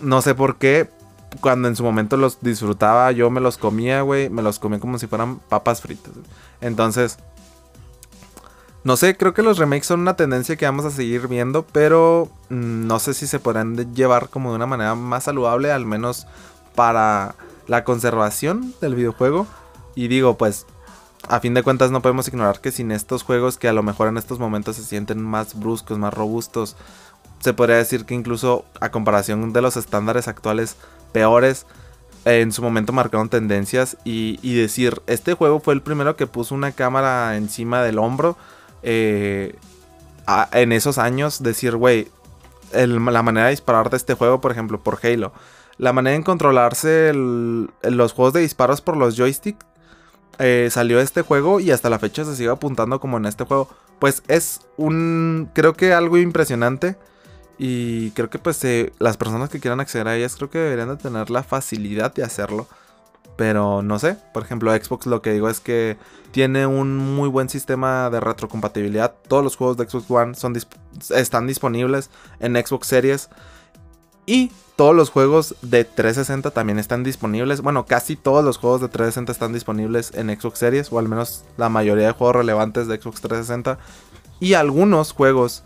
No 0.02 0.20
sé 0.20 0.35
por 0.35 0.57
qué. 0.57 0.90
Cuando 1.40 1.66
en 1.66 1.74
su 1.74 1.83
momento 1.83 2.16
los 2.16 2.40
disfrutaba, 2.42 3.11
yo 3.12 3.30
me 3.30 3.40
los 3.40 3.57
comía, 3.57 4.02
güey. 4.02 4.28
Me 4.28 4.42
los 4.42 4.59
comía 4.59 4.80
como 4.80 4.98
si 4.98 5.07
fueran 5.07 5.38
papas 5.38 5.80
fritas. 5.80 6.12
Entonces, 6.61 7.18
no 8.85 8.97
sé, 8.97 9.16
creo 9.16 9.35
que 9.35 9.42
los 9.42 9.59
remakes 9.59 9.87
son 9.87 10.01
una 10.01 10.16
tendencia 10.16 10.57
que 10.57 10.66
vamos 10.66 10.85
a 10.85 10.90
seguir 10.90 11.27
viendo, 11.29 11.66
pero 11.66 12.29
mm, 12.51 12.87
no 12.87 12.99
sé 12.99 13.14
si 13.14 13.27
se 13.27 13.40
podrán 13.40 13.94
llevar 13.94 14.29
como 14.29 14.51
de 14.51 14.57
una 14.57 14.66
manera 14.66 14.94
más 14.94 15.25
saludable, 15.25 15.73
al 15.73 15.87
menos 15.87 16.27
para 16.75 17.35
la 17.66 17.85
conservación 17.85 18.75
del 18.81 18.94
videojuego. 18.94 19.47
Y 19.94 20.09
digo, 20.09 20.37
pues, 20.37 20.66
a 21.29 21.40
fin 21.40 21.55
de 21.55 21.62
cuentas 21.62 21.90
no 21.90 22.03
podemos 22.03 22.29
ignorar 22.29 22.61
que 22.61 22.73
sin 22.73 22.90
estos 22.90 23.23
juegos 23.23 23.57
que 23.57 23.68
a 23.68 23.73
lo 23.73 23.83
mejor 23.83 24.09
en 24.09 24.18
estos 24.18 24.38
momentos 24.38 24.77
se 24.77 24.85
sienten 24.85 25.23
más 25.23 25.59
bruscos, 25.59 25.99
más 25.99 26.12
robustos, 26.12 26.77
se 27.40 27.53
podría 27.53 27.77
decir 27.77 28.05
que 28.05 28.14
incluso 28.14 28.64
a 28.81 28.90
comparación 28.90 29.53
de 29.53 29.62
los 29.62 29.77
estándares 29.77 30.29
actuales 30.29 30.77
peores, 31.12 31.66
en 32.25 32.53
su 32.53 32.62
momento 32.62 32.92
marcaron 32.92 33.29
tendencias 33.29 33.99
y, 34.05 34.55
decir, 34.55 35.03
este 35.07 35.35
juego 35.35 35.61
fue 35.61 35.75
el 35.75 35.83
primero 35.83 36.16
que 36.16 36.27
puso 36.27 36.55
una 36.55 36.73
cámara 36.73 37.37
encima 37.37 37.83
del 37.83 37.99
hombro. 37.99 38.37
Eh, 38.85 39.57
en 40.53 40.73
esos 40.73 40.99
años, 40.99 41.42
decir, 41.42 41.77
güey, 41.77 42.09
la 42.73 43.23
manera 43.23 43.47
de 43.47 43.53
disparar 43.53 43.90
de 43.90 43.97
este 43.97 44.14
juego, 44.14 44.40
por 44.40 44.53
ejemplo, 44.53 44.83
por 44.83 44.99
Halo, 45.03 45.33
la 45.79 45.92
manera 45.92 46.16
de 46.16 46.25
controlarse 46.25 47.12
los 47.14 48.12
juegos 48.12 48.35
de 48.35 48.40
disparos 48.40 48.81
por 48.81 48.97
los 48.97 49.16
joysticks, 49.16 49.64
eh, 50.38 50.68
salió 50.70 51.01
este 51.01 51.23
juego 51.23 51.61
y 51.61 51.70
hasta 51.70 51.90
la 51.90 51.99
fecha 51.99 52.25
se 52.25 52.37
sigue 52.37 52.51
apuntando 52.51 53.01
como 53.01 53.16
en 53.16 53.27
este 53.27 53.44
juego. 53.44 53.68
Pues 53.99 54.23
es 54.29 54.61
un, 54.77 55.51
creo 55.55 55.75
que 55.75 55.92
algo 55.92 56.18
impresionante 56.18 56.97
y 57.59 58.11
creo 58.11 58.31
que 58.31 58.38
pues 58.38 58.62
eh, 58.64 58.92
las 58.99 59.16
personas 59.16 59.49
que 59.49 59.61
quieran 59.61 59.81
acceder 59.81 60.09
a 60.09 60.16
ellas 60.16 60.35
creo 60.37 60.51
que 60.51 60.59
deberían 60.59 60.88
de 60.88 60.97
tener 60.97 61.31
la 61.31 61.42
facilidad 61.42 62.12
de 62.12 62.25
hacerlo. 62.25 62.66
Pero 63.37 63.83
no 63.83 63.99
sé, 63.99 64.16
por 64.33 64.44
ejemplo 64.44 64.73
Xbox 64.73 65.07
lo 65.07 65.20
que 65.20 65.33
digo 65.33 65.49
es 65.49 65.61
que 65.61 65.97
tiene 66.31 66.66
un 66.66 66.97
muy 66.97 67.29
buen 67.29 67.49
sistema 67.49 68.11
de 68.11 68.20
retrocompatibilidad. 68.20 69.14
Todos 69.29 69.42
los 69.42 69.57
juegos 69.57 69.77
de 69.77 69.88
Xbox 69.88 70.11
One 70.11 70.35
son 70.35 70.55
están 71.11 71.47
disponibles 71.47 72.11
en 72.40 72.55
Xbox 72.55 72.87
Series. 72.87 73.29
Y 74.27 74.51
todos 74.77 74.97
los 74.97 75.11
juegos 75.11 75.55
de 75.62 75.85
360 75.85 76.51
también 76.51 76.79
están 76.79 77.05
disponibles. 77.05 77.61
Bueno, 77.61 77.87
casi 77.87 78.16
todos 78.16 78.44
los 78.44 78.57
juegos 78.57 78.81
de 78.81 78.88
360 78.88 79.33
están 79.33 79.53
disponibles 79.53 80.12
en 80.14 80.29
Xbox 80.29 80.59
Series, 80.59 80.92
o 80.92 80.99
al 80.99 81.09
menos 81.09 81.44
la 81.57 81.68
mayoría 81.68 82.07
de 82.07 82.12
juegos 82.12 82.37
relevantes 82.37 82.88
de 82.88 83.01
Xbox 83.01 83.20
360. 83.20 83.79
Y 84.40 84.55
algunos 84.55 85.12
juegos 85.12 85.62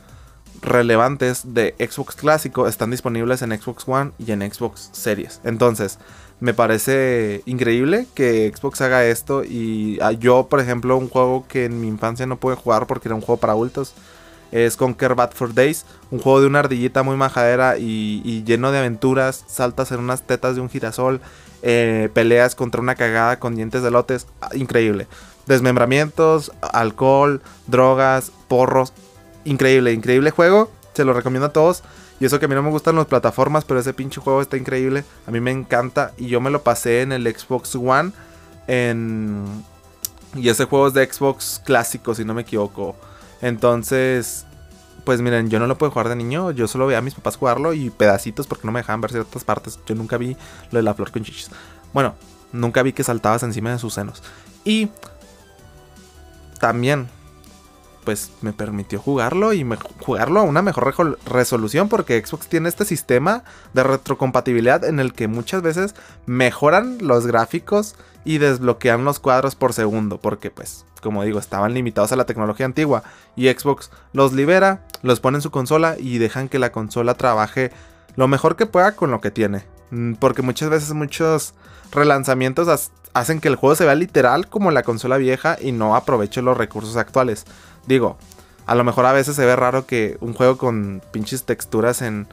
relevantes 0.61 1.55
de 1.55 1.75
Xbox 1.79 2.17
clásico 2.17 2.67
están 2.67 2.91
disponibles 2.91 3.43
en 3.43 3.59
Xbox 3.59 3.85
One 3.87 4.13
y 4.19 4.33
en 4.33 4.43
Xbox 4.43 4.91
Series. 4.93 5.41
Entonces, 5.45 5.99
me 6.40 6.55
parece 6.55 7.42
increíble 7.46 8.07
que 8.14 8.53
Xbox 8.55 8.81
haga 8.81 9.05
esto. 9.05 9.44
Y 9.44 9.98
ah, 10.01 10.12
yo, 10.12 10.48
por 10.48 10.61
ejemplo, 10.61 10.96
un 10.96 11.09
juego 11.09 11.46
que 11.48 11.64
en 11.64 11.81
mi 11.81 11.88
infancia 11.88 12.27
no 12.27 12.37
pude 12.37 12.57
jugar 12.57 12.87
porque 12.87 13.09
era 13.09 13.14
un 13.14 13.20
juego 13.20 13.40
para 13.40 13.53
adultos 13.53 13.94
es 14.53 14.77
Conquer 14.77 15.14
Bad 15.14 15.33
for 15.33 15.55
Days, 15.55 15.85
un 16.11 16.20
juego 16.20 16.40
de 16.40 16.46
una 16.46 16.61
ardillita 16.61 17.03
muy 17.03 17.16
majadera 17.16 17.79
y, 17.79 18.42
lleno 18.44 18.72
de 18.72 18.79
aventuras, 18.79 19.44
saltas 19.46 19.92
en 19.92 20.01
unas 20.01 20.22
tetas 20.22 20.55
de 20.55 20.61
un 20.61 20.70
girasol, 20.70 21.20
eh, 21.62 22.09
peleas 22.14 22.55
contra 22.55 22.81
una 22.81 22.94
cagada 22.94 23.38
con 23.38 23.55
dientes 23.55 23.83
de 23.83 23.90
lotes, 23.90 24.27
ah, 24.40 24.51
increíble. 24.55 25.07
Desmembramientos, 25.46 26.53
alcohol, 26.61 27.42
drogas, 27.66 28.33
porros, 28.48 28.92
increíble, 29.44 29.92
increíble 29.92 30.31
juego, 30.31 30.70
se 30.94 31.05
lo 31.05 31.12
recomiendo 31.12 31.46
a 31.46 31.53
todos. 31.53 31.83
Y 32.21 32.25
eso 32.25 32.39
que 32.39 32.47
a 32.47 32.49
mí 32.49 32.55
no 32.55 32.63
me 32.63 32.71
gustan 32.71 32.97
las 32.97 33.07
plataformas, 33.07 33.65
pero 33.65 33.79
ese 33.81 33.95
pinche 33.95 34.21
juego 34.21 34.43
está 34.43 34.57
increíble, 34.57 35.05
a 35.27 35.31
mí 35.31 35.41
me 35.41 35.53
encanta 35.53 36.13
y 36.17 36.27
yo 36.29 36.41
me 36.41 36.51
lo 36.51 36.63
pasé 36.63 37.03
en 37.03 37.13
el 37.13 37.27
Xbox 37.27 37.75
One 37.77 38.13
en... 38.67 39.65
Y 40.35 40.49
ese 40.49 40.65
juego 40.65 40.89
es 40.89 40.95
de 40.95 41.11
Xbox 41.11 41.63
clásico, 41.65 42.15
si 42.15 42.25
no 42.25 42.35
me 42.35 42.43
equivoco. 42.43 42.97
Entonces, 43.41 44.45
pues 45.05 45.23
miren, 45.23 45.49
yo 45.49 45.59
no 45.59 45.67
lo 45.67 45.79
puedo 45.79 45.91
jugar 45.91 46.11
de 46.11 46.17
niño, 46.17 46.51
yo 46.51 46.69
solo 46.69 46.87
veía 46.87 46.99
a 46.99 47.03
mis 47.03 47.15
papás 47.15 47.37
jugarlo 47.37 47.73
y 47.73 47.89
pedacitos 47.89 48.47
porque 48.47 48.67
no 48.67 48.73
me 48.73 48.81
dejaban 48.81 49.01
ver 49.01 49.13
ciertas 49.13 49.45
partes. 49.45 49.79
Yo 49.87 49.95
nunca 49.95 50.19
vi 50.19 50.37
lo 50.71 50.79
de 50.79 50.83
la 50.83 50.93
flor 50.93 51.13
con 51.13 51.25
chichis. 51.25 51.51
Bueno, 51.95 52.15
nunca 52.53 52.83
vi 52.83 52.93
que 52.93 53.05
saltabas 53.05 53.43
encima 53.43 53.71
de 53.71 53.79
sus 53.79 53.95
senos. 53.95 54.23
Y 54.65 54.91
también 56.61 57.09
pues 58.05 58.31
me 58.41 58.53
permitió 58.53 58.99
jugarlo 58.99 59.53
y 59.53 59.67
jugarlo 60.01 60.41
a 60.41 60.45
una 60.45 60.63
mejor 60.63 61.19
resolución 61.27 61.89
porque 61.89 62.25
Xbox 62.25 62.49
tiene 62.49 62.69
este 62.69 62.85
sistema 62.85 63.45
de 63.75 63.83
retrocompatibilidad 63.83 64.85
en 64.85 65.01
el 65.01 65.13
que 65.13 65.29
muchas 65.29 65.63
veces 65.63 65.95
mejoran 66.27 66.99
los 67.01 67.27
gráficos 67.27 67.97
y 68.25 68.39
desbloquean 68.39 69.05
los 69.05 69.19
cuadros 69.19 69.55
por 69.55 69.73
segundo 69.73 70.19
porque 70.19 70.51
pues 70.51 70.85
como 71.03 71.23
digo 71.25 71.39
estaban 71.39 71.75
limitados 71.75 72.13
a 72.13 72.17
la 72.17 72.27
tecnología 72.27 72.67
antigua 72.67 73.03
y 73.37 73.49
Xbox 73.49 73.91
los 74.13 74.33
libera, 74.33 74.87
los 75.03 75.21
pone 75.21 75.39
en 75.39 75.43
su 75.43 75.51
consola 75.51 75.97
y 75.99 76.19
dejan 76.19 76.49
que 76.49 76.59
la 76.59 76.73
consola 76.73 77.15
trabaje 77.15 77.71
lo 78.17 78.29
mejor 78.29 78.57
que 78.57 78.67
pueda 78.67 78.93
con 78.93 79.11
lo 79.11 79.21
que 79.21 79.31
tiene 79.31 79.65
mm, 79.91 80.15
porque 80.15 80.43
muchas 80.43 80.71
veces 80.71 80.93
muchos 80.93 81.55
relanzamientos 81.93 82.91
hacen 83.15 83.41
que 83.41 83.49
el 83.49 83.57
juego 83.57 83.75
se 83.75 83.85
vea 83.85 83.95
literal 83.95 84.49
como 84.49 84.71
la 84.71 84.83
consola 84.83 85.17
vieja 85.17 85.57
y 85.61 85.73
no 85.73 85.97
aproveche 85.97 86.43
los 86.43 86.57
recursos 86.57 86.97
actuales. 86.97 87.45
Digo, 87.88 88.18
a 88.66 88.74
lo 88.74 88.85
mejor 88.85 89.07
a 89.07 89.12
veces 89.12 89.35
se 89.35 89.46
ve 89.46 89.57
raro 89.57 89.87
que 89.87 90.18
un 90.20 90.35
juego 90.35 90.59
con 90.59 91.01
pinches 91.11 91.44
texturas 91.44 92.03
en 92.03 92.29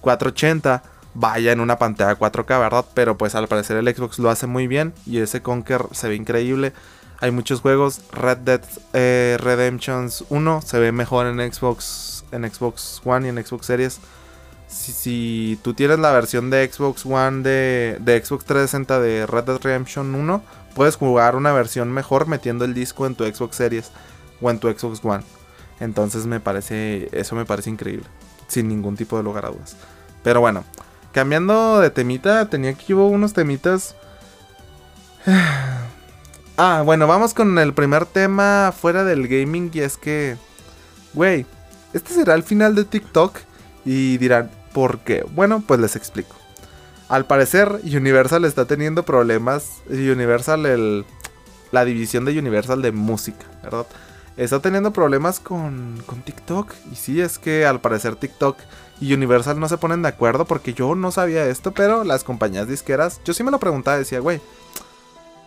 480 0.00 0.82
vaya 1.12 1.52
en 1.52 1.60
una 1.60 1.78
pantalla 1.78 2.18
4K, 2.18 2.58
¿verdad? 2.58 2.86
Pero 2.94 3.18
pues 3.18 3.34
al 3.34 3.48
parecer 3.48 3.76
el 3.76 3.94
Xbox 3.94 4.18
lo 4.18 4.30
hace 4.30 4.46
muy 4.46 4.66
bien 4.66 4.94
y 5.04 5.18
ese 5.18 5.42
Conker 5.42 5.84
se 5.92 6.08
ve 6.08 6.14
increíble. 6.14 6.72
Hay 7.20 7.32
muchos 7.32 7.60
juegos, 7.60 8.00
Red 8.12 8.38
Dead 8.38 8.62
eh, 8.94 9.36
Redemptions 9.38 10.24
1 10.30 10.62
se 10.62 10.78
ve 10.78 10.90
mejor 10.90 11.26
en 11.26 11.52
Xbox, 11.52 12.24
en 12.32 12.50
Xbox 12.50 13.02
One 13.04 13.26
y 13.26 13.28
en 13.28 13.44
Xbox 13.44 13.66
Series. 13.66 14.00
Si, 14.68 15.58
tú 15.62 15.74
tienes 15.74 15.98
la 15.98 16.12
versión 16.12 16.48
de 16.48 16.66
Xbox 16.70 17.04
One 17.04 17.42
de, 17.42 17.98
de 18.00 18.24
Xbox 18.24 18.46
360 18.46 19.00
de 19.00 19.26
Red 19.26 19.44
Dead 19.44 19.60
Redemption 19.60 20.14
1, 20.14 20.42
puedes 20.74 20.96
jugar 20.96 21.36
una 21.36 21.52
versión 21.52 21.92
mejor 21.92 22.26
metiendo 22.26 22.64
el 22.64 22.72
disco 22.72 23.06
en 23.06 23.16
tu 23.16 23.24
Xbox 23.24 23.56
Series 23.56 23.90
o 24.40 24.50
en 24.50 24.58
tu 24.58 24.68
Xbox 24.68 25.04
One. 25.04 25.24
Entonces 25.80 26.26
me 26.26 26.40
parece, 26.40 27.08
eso 27.12 27.36
me 27.36 27.44
parece 27.44 27.70
increíble, 27.70 28.06
sin 28.48 28.68
ningún 28.68 28.96
tipo 28.96 29.16
de 29.16 29.22
lugar 29.22 29.46
a 29.46 29.50
dudas. 29.50 29.76
Pero 30.22 30.40
bueno, 30.40 30.64
cambiando 31.12 31.80
de 31.80 31.90
temita, 31.90 32.48
tenía 32.48 32.70
aquí 32.70 32.92
unos 32.92 33.32
temitas. 33.32 33.94
Ah, 36.60 36.82
bueno, 36.84 37.06
vamos 37.06 37.34
con 37.34 37.56
el 37.60 37.72
primer 37.72 38.04
tema 38.04 38.74
fuera 38.76 39.04
del 39.04 39.28
gaming 39.28 39.70
y 39.72 39.78
es 39.78 39.96
que, 39.96 40.36
güey, 41.14 41.46
este 41.92 42.12
será 42.12 42.34
el 42.34 42.42
final 42.42 42.74
de 42.74 42.84
TikTok 42.84 43.38
y 43.84 44.18
dirán, 44.18 44.50
¿por 44.72 44.98
qué? 44.98 45.24
Bueno, 45.36 45.62
pues 45.64 45.78
les 45.78 45.94
explico. 45.94 46.34
Al 47.08 47.26
parecer, 47.26 47.80
Universal 47.84 48.44
está 48.44 48.64
teniendo 48.64 49.04
problemas. 49.04 49.82
Universal, 49.88 50.66
el, 50.66 51.06
la 51.70 51.84
división 51.84 52.24
de 52.24 52.38
Universal 52.38 52.82
de 52.82 52.90
música, 52.90 53.46
¿verdad? 53.62 53.86
Está 54.38 54.60
teniendo 54.60 54.92
problemas 54.92 55.40
con, 55.40 56.02
con 56.06 56.22
TikTok. 56.22 56.72
Y 56.92 56.96
sí, 56.96 57.20
es 57.20 57.38
que 57.38 57.66
al 57.66 57.80
parecer 57.80 58.16
TikTok 58.16 58.56
y 59.00 59.12
Universal 59.12 59.58
no 59.60 59.68
se 59.68 59.78
ponen 59.78 60.02
de 60.02 60.08
acuerdo 60.08 60.44
porque 60.44 60.74
yo 60.74 60.94
no 60.94 61.10
sabía 61.10 61.46
esto, 61.46 61.72
pero 61.72 62.04
las 62.04 62.24
compañías 62.24 62.68
disqueras, 62.68 63.20
yo 63.24 63.34
sí 63.34 63.42
me 63.42 63.50
lo 63.50 63.58
preguntaba, 63.58 63.98
decía, 63.98 64.20
güey, 64.20 64.40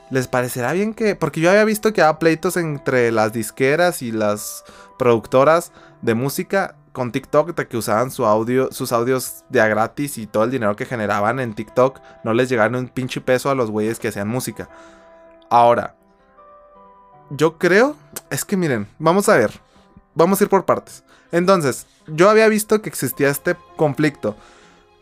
¿les 0.09 0.27
parecerá 0.27 0.73
bien 0.73 0.93
que... 0.93 1.15
Porque 1.15 1.41
yo 1.41 1.49
había 1.49 1.63
visto 1.63 1.93
que 1.93 2.01
había 2.01 2.19
pleitos 2.19 2.57
entre 2.57 3.11
las 3.11 3.33
disqueras 3.33 4.01
y 4.01 4.11
las 4.11 4.63
productoras 4.97 5.71
de 6.01 6.13
música 6.13 6.75
con 6.91 7.11
TikTok 7.13 7.55
de 7.55 7.67
que 7.67 7.77
usaban 7.77 8.11
su 8.11 8.25
audio, 8.25 8.69
sus 8.71 8.91
audios 8.91 9.45
de 9.49 9.61
a 9.61 9.67
gratis 9.67 10.17
y 10.17 10.27
todo 10.27 10.43
el 10.43 10.51
dinero 10.51 10.75
que 10.75 10.85
generaban 10.85 11.39
en 11.39 11.53
TikTok 11.53 12.01
no 12.25 12.33
les 12.33 12.49
llegaron 12.49 12.75
un 12.75 12.89
pinche 12.89 13.21
peso 13.21 13.49
a 13.49 13.55
los 13.55 13.71
güeyes 13.71 13.99
que 13.99 14.09
hacían 14.09 14.27
música. 14.27 14.69
Ahora, 15.49 15.95
yo 17.31 17.57
creo, 17.57 17.95
es 18.29 18.45
que 18.45 18.57
miren, 18.57 18.87
vamos 18.99 19.29
a 19.29 19.37
ver, 19.37 19.51
vamos 20.13 20.39
a 20.39 20.43
ir 20.43 20.49
por 20.49 20.65
partes. 20.65 21.03
Entonces, 21.31 21.87
yo 22.07 22.29
había 22.29 22.47
visto 22.47 22.81
que 22.81 22.89
existía 22.89 23.29
este 23.29 23.55
conflicto. 23.77 24.35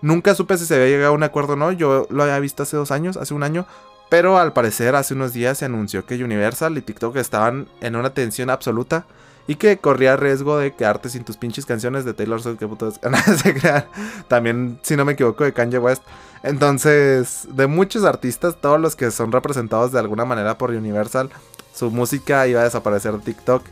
Nunca 0.02 0.36
supe 0.36 0.58
si 0.58 0.66
se 0.66 0.76
había 0.76 0.88
llegado 0.88 1.12
a 1.12 1.16
un 1.16 1.24
acuerdo 1.24 1.54
o 1.54 1.56
no. 1.56 1.72
Yo 1.72 2.08
lo 2.10 2.24
había 2.24 2.40
visto 2.40 2.64
hace 2.64 2.78
dos 2.78 2.92
años, 2.92 3.18
hace 3.18 3.34
un 3.34 3.44
año. 3.44 3.66
Pero 4.10 4.38
al 4.38 4.54
parecer 4.54 4.96
hace 4.96 5.14
unos 5.14 5.34
días 5.34 5.58
se 5.58 5.66
anunció 5.66 6.06
que 6.06 6.24
Universal 6.24 6.78
y 6.78 6.82
TikTok 6.82 7.16
estaban 7.18 7.68
en 7.82 7.96
una 7.96 8.14
tensión 8.14 8.50
absoluta. 8.50 9.06
Y 9.50 9.56
que 9.56 9.80
corría 9.80 10.16
riesgo 10.16 10.60
de 10.60 10.76
quedarte 10.76 11.10
sin 11.10 11.24
tus 11.24 11.36
pinches 11.36 11.66
canciones 11.66 12.06
de 12.06 12.14
Taylor 12.14 12.40
Swift. 12.40 12.60
Que 12.60 13.54
crean. 13.60 13.86
También, 14.28 14.80
si 14.84 14.96
no 14.96 15.06
me 15.06 15.14
equivoco, 15.14 15.44
de 15.44 15.54
Kanye 15.54 15.80
West. 15.80 16.04
Entonces, 16.44 17.48
de 17.50 17.66
muchos 17.66 18.04
artistas, 18.04 18.58
todos 18.62 18.80
los 18.80 18.96
que 18.96 19.10
son 19.10 19.32
representados 19.32 19.92
de 19.92 19.98
alguna 19.98 20.24
manera 20.24 20.56
por 20.60 20.70
Universal, 20.70 21.32
su 21.74 21.90
música 21.90 22.46
iba 22.46 22.62
a 22.62 22.66
desaparecer 22.66 23.14
de 23.14 23.22
TikTok. 23.22 23.64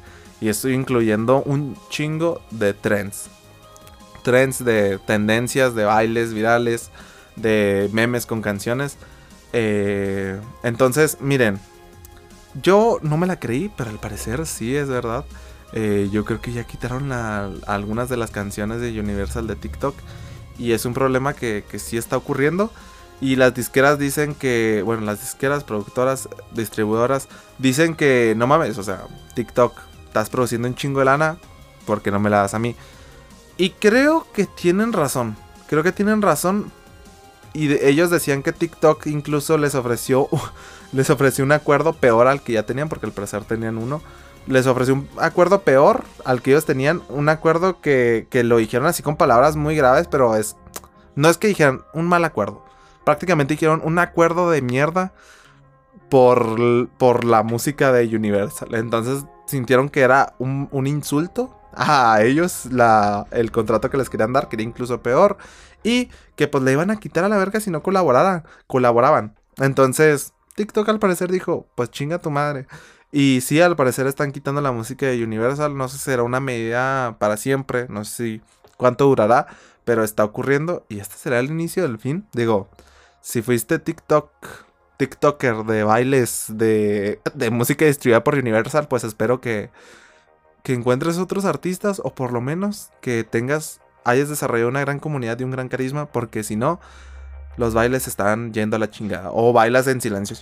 Y 0.42 0.50
estoy 0.50 0.74
incluyendo 0.74 1.44
un 1.44 1.78
chingo 1.92 2.42
de 2.50 2.74
trends. 2.74 3.30
Trends 4.24 4.66
de 4.66 4.98
tendencias, 4.98 5.76
de 5.76 5.86
bailes 5.86 6.34
virales, 6.34 6.90
de 7.36 7.88
memes 7.94 8.26
con 8.26 8.42
canciones. 8.42 8.98
Eh, 9.54 10.40
entonces, 10.64 11.20
miren, 11.22 11.60
yo 12.64 12.98
no 13.04 13.16
me 13.16 13.28
la 13.28 13.40
creí, 13.40 13.72
pero 13.78 13.92
al 13.92 14.00
parecer 14.00 14.48
sí 14.48 14.76
es 14.76 14.90
verdad. 14.90 15.24
Eh, 15.74 16.10
yo 16.12 16.26
creo 16.26 16.42
que 16.42 16.54
ya 16.54 16.64
quitaron 16.66 17.12
algunas 17.12 18.10
de 18.10 18.18
las 18.18 18.32
canciones 18.32 18.82
de 18.82 19.00
Universal 19.00 19.48
de 19.48 19.56
TikTok. 19.56 19.96
Y 20.58 20.72
es 20.72 20.86
un 20.86 20.94
problema 20.94 21.34
que, 21.34 21.64
que 21.70 21.80
sí 21.80 21.98
está 21.98 22.18
ocurriendo. 22.18 22.72
Y 23.20 23.36
las 23.36 23.54
disqueras 23.54 23.98
dicen 23.98 24.36
que, 24.36 24.84
bueno, 24.86 25.02
las 25.04 25.22
disqueras, 25.22 25.64
productoras, 25.64 26.30
distribuidoras, 26.52 27.28
dicen 27.58 27.96
que 27.96 28.36
no 28.38 28.46
mames, 28.46 28.78
o 28.78 28.84
sea, 28.84 29.06
TikTok, 29.34 29.74
estás 30.06 30.30
produciendo 30.30 30.68
un 30.68 30.76
chingo 30.76 31.00
de 31.00 31.06
lana, 31.06 31.38
porque 31.86 32.12
no 32.12 32.20
me 32.20 32.30
la 32.30 32.38
das 32.38 32.54
a 32.54 32.60
mí. 32.60 32.76
Y 33.58 33.72
creo 33.72 34.28
que 34.34 34.46
tienen 34.46 34.94
razón, 34.94 35.36
creo 35.68 35.82
que 35.82 35.92
tienen 35.92 36.22
razón. 36.22 36.72
Y 37.54 37.74
ellos 37.84 38.12
decían 38.12 38.44
que 38.44 38.54
TikTok 38.54 39.08
incluso 39.08 39.58
les 39.58 39.74
ofreció, 39.74 40.30
les 40.92 41.10
ofreció 41.10 41.44
un 41.44 41.54
acuerdo 41.54 41.94
peor 41.94 42.28
al 42.28 42.42
que 42.42 42.54
ya 42.54 42.64
tenían, 42.64 42.88
porque 42.88 43.08
al 43.08 43.14
parecer 43.14 43.46
tenían 43.46 43.80
uno. 43.80 44.02
Les 44.48 44.66
ofreció 44.66 44.96
un 44.96 45.10
acuerdo 45.18 45.62
peor 45.62 46.04
al 46.26 46.42
que 46.42 46.52
ellos 46.52 46.66
tenían, 46.66 47.02
un 47.10 47.30
acuerdo 47.30 47.82
que, 47.82 48.28
que 48.30 48.44
lo 48.44 48.58
dijeron 48.58 48.88
así 48.88 49.04
con 49.04 49.18
palabras 49.18 49.56
muy 49.56 49.76
graves, 49.76 50.08
pero 50.10 50.36
es... 50.36 50.56
No 51.16 51.30
es 51.30 51.38
que 51.38 51.48
dijeran 51.48 51.82
un 51.94 52.08
mal 52.08 52.24
acuerdo 52.24 52.68
prácticamente 53.08 53.54
hicieron 53.54 53.82
un 53.86 54.00
acuerdo 54.00 54.52
de 54.52 54.62
mierda 54.62 55.14
por, 56.10 56.90
por 56.98 57.24
la 57.24 57.42
música 57.42 57.94
de 57.94 58.14
Universal. 58.14 58.76
Entonces 58.76 59.24
sintieron 59.46 59.88
que 59.88 60.02
era 60.02 60.36
un, 60.40 60.88
insulto 60.88 61.58
a 61.74 62.22
ellos 62.22 62.66
la, 62.66 63.26
el 63.32 63.50
contrato 63.54 63.90
que 63.90 63.96
les 63.96 64.10
querían 64.10 64.34
dar, 64.34 64.50
que 64.50 64.58
era 64.58 64.64
incluso 64.64 65.02
peor. 65.02 65.38
Y 65.84 66.10
que 66.36 66.50
pues 66.50 66.66
le 66.66 66.74
iban 66.74 66.92
a 66.92 67.00
quitar 67.00 67.24
a 67.24 67.30
la 67.30 67.38
verga 67.38 67.62
si 67.62 67.72
no 67.72 67.82
colaboraran, 67.82 68.44
colaboraban. 68.68 69.38
Entonces, 69.56 70.34
TikTok 70.56 70.90
al 70.90 71.00
parecer 71.00 71.32
dijo, 71.32 71.66
pues 71.76 71.90
chinga 71.90 72.20
tu 72.20 72.30
madre. 72.30 72.68
Y 73.20 73.42
sí, 73.42 73.60
al 73.62 73.76
parecer 73.76 74.06
están 74.06 74.32
quitando 74.32 74.62
la 74.62 74.72
música 74.72 75.08
de 75.08 75.24
Universal. 75.24 75.76
No 75.76 75.88
sé 75.88 75.98
si 75.98 76.04
será 76.04 76.22
una 76.22 76.40
medida 76.40 77.16
para 77.18 77.36
siempre. 77.36 77.88
No 77.90 78.06
sé 78.06 78.16
si 78.16 78.42
cuánto 78.78 79.06
durará. 79.06 79.48
pero 79.86 80.04
está 80.04 80.24
ocurriendo 80.24 80.86
y 80.88 81.00
este 81.00 81.16
será 81.16 81.40
el 81.40 81.48
inicio 81.48 81.82
del 81.82 81.98
fin. 81.98 82.28
Digo, 82.34 82.70
si 83.22 83.42
fuiste 83.42 83.80
TikTok, 83.80 84.30
TikToker 84.98 85.64
de 85.64 85.84
bailes 85.84 86.46
de, 86.50 87.20
de 87.34 87.50
música 87.50 87.86
distribuida 87.86 88.24
por 88.24 88.36
Universal, 88.36 88.88
pues 88.88 89.04
espero 89.04 89.42
que, 89.42 89.72
que 90.62 90.74
encuentres 90.76 91.18
otros 91.18 91.46
artistas 91.46 92.00
o 92.04 92.14
por 92.14 92.32
lo 92.34 92.40
menos 92.40 92.92
que 93.02 93.24
tengas, 93.24 93.82
hayas 94.04 94.30
desarrollado 94.30 94.70
una 94.70 94.82
gran 94.82 95.00
comunidad 95.00 95.40
y 95.40 95.44
un 95.44 95.52
gran 95.52 95.70
carisma, 95.70 96.06
porque 96.06 96.44
si 96.44 96.56
no, 96.56 96.80
los 97.56 97.74
bailes 97.74 98.08
están 98.08 98.54
yendo 98.54 98.76
a 98.76 98.80
la 98.80 98.92
chingada. 98.92 99.32
O 99.34 99.54
bailas 99.54 99.88
en 99.88 100.02
silencio. 100.02 100.38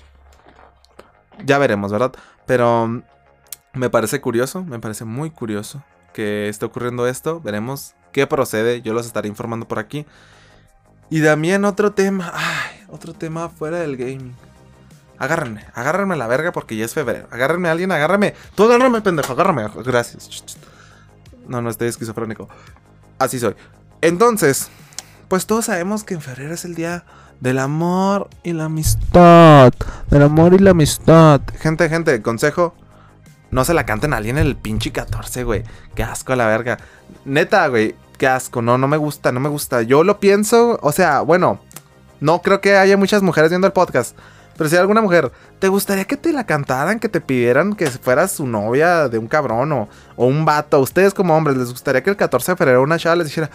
Ya 1.45 1.57
veremos, 1.57 1.91
¿verdad? 1.93 2.13
Pero 2.45 2.88
mm, 2.88 3.03
me 3.73 3.89
parece 3.89 4.21
curioso, 4.21 4.63
me 4.63 4.79
parece 4.79 5.05
muy 5.05 5.31
curioso 5.31 5.84
que 6.13 6.49
esté 6.49 6.65
ocurriendo 6.65 7.08
esto. 7.08 7.41
Veremos 7.41 7.95
qué 8.12 8.27
procede. 8.27 8.81
Yo 8.81 8.93
los 8.93 9.05
estaré 9.05 9.27
informando 9.27 9.67
por 9.67 9.79
aquí. 9.79 10.05
Y 11.10 11.21
también 11.21 11.65
otro 11.65 11.91
tema. 11.91 12.31
Ay, 12.34 12.86
otro 12.89 13.13
tema 13.13 13.49
fuera 13.49 13.79
del 13.79 13.97
gaming. 13.97 14.36
Agárrenme, 15.17 15.65
agárrenme 15.73 16.15
la 16.17 16.27
verga 16.27 16.51
porque 16.51 16.75
ya 16.75 16.86
es 16.86 16.93
febrero. 16.93 17.27
Agárrenme 17.31 17.69
a 17.69 17.71
alguien, 17.71 17.91
agárrame. 17.91 18.34
Tú 18.55 18.63
agárrame, 18.63 19.01
pendejo, 19.01 19.34
agárrame. 19.34 19.67
Gracias. 19.84 20.58
No, 21.47 21.62
no 21.62 21.69
estoy 21.69 21.88
esquizofrénico. 21.88 22.49
Así 23.17 23.39
soy. 23.39 23.55
Entonces, 24.01 24.69
pues 25.27 25.45
todos 25.45 25.65
sabemos 25.65 26.03
que 26.03 26.15
en 26.15 26.21
febrero 26.21 26.53
es 26.53 26.65
el 26.65 26.75
día 26.75 27.05
del 27.39 27.60
amor 27.60 28.30
y 28.43 28.54
la 28.54 28.65
amistad. 28.65 29.74
Del 30.10 30.21
amor 30.24 30.54
y 30.54 30.60
la 30.60 30.71
amistad. 30.71 31.41
Gente, 31.60 31.89
gente, 31.89 32.21
consejo. 32.21 32.74
No 33.52 33.63
se 33.63 33.74
la 33.74 33.86
canten 33.86 34.13
a 34.13 34.17
alguien 34.17 34.38
el 34.38 34.56
pinche 34.56 34.91
14, 34.91 35.43
güey. 35.43 35.63
Qué 35.95 36.04
asco 36.04 36.34
a 36.34 36.36
la 36.36 36.48
verga. 36.48 36.78
Neta, 37.24 37.67
güey. 37.67 37.95
Qué 38.17 38.28
asco. 38.28 38.62
No, 38.62 38.78
no 38.78 38.88
me 38.88 38.98
gusta, 38.98 39.32
no 39.32 39.39
me 39.39 39.50
gusta. 39.50 39.82
Yo 39.82 40.04
lo 40.04 40.19
pienso. 40.19 40.80
O 40.82 40.91
sea, 40.91 41.21
bueno. 41.21 41.60
No 42.19 42.41
creo 42.41 42.62
que 42.62 42.78
haya 42.78 42.98
muchas 42.98 43.21
mujeres 43.21 43.50
viendo 43.50 43.67
el 43.67 43.74
podcast. 43.74 44.17
Pero 44.58 44.69
si 44.69 44.76
hay 44.76 44.82
alguna 44.82 45.02
mujer, 45.02 45.32
¿te 45.60 45.67
gustaría 45.67 46.06
que 46.06 46.15
te 46.15 46.32
la 46.32 46.45
cantaran? 46.45 47.00
Que 47.00 47.10
te 47.10 47.19
pidieran 47.19 47.76
que 47.76 47.88
fueras 47.91 48.32
su 48.32 48.48
novia 48.48 49.10
de 49.10 49.17
un 49.17 49.28
cabrón 49.28 49.71
o, 49.74 49.89
o 50.15 50.26
un 50.26 50.45
vato. 50.45 50.80
Ustedes 50.80 51.13
como 51.13 51.36
hombres, 51.36 51.58
¿les 51.58 51.69
gustaría 51.69 52.02
que 52.02 52.10
el 52.10 52.15
14 52.15 52.54
de 52.54 52.56
febrero 52.56 52.82
una 52.82 52.98
chava 52.98 53.17
les 53.17 53.28
dijera, 53.28 53.50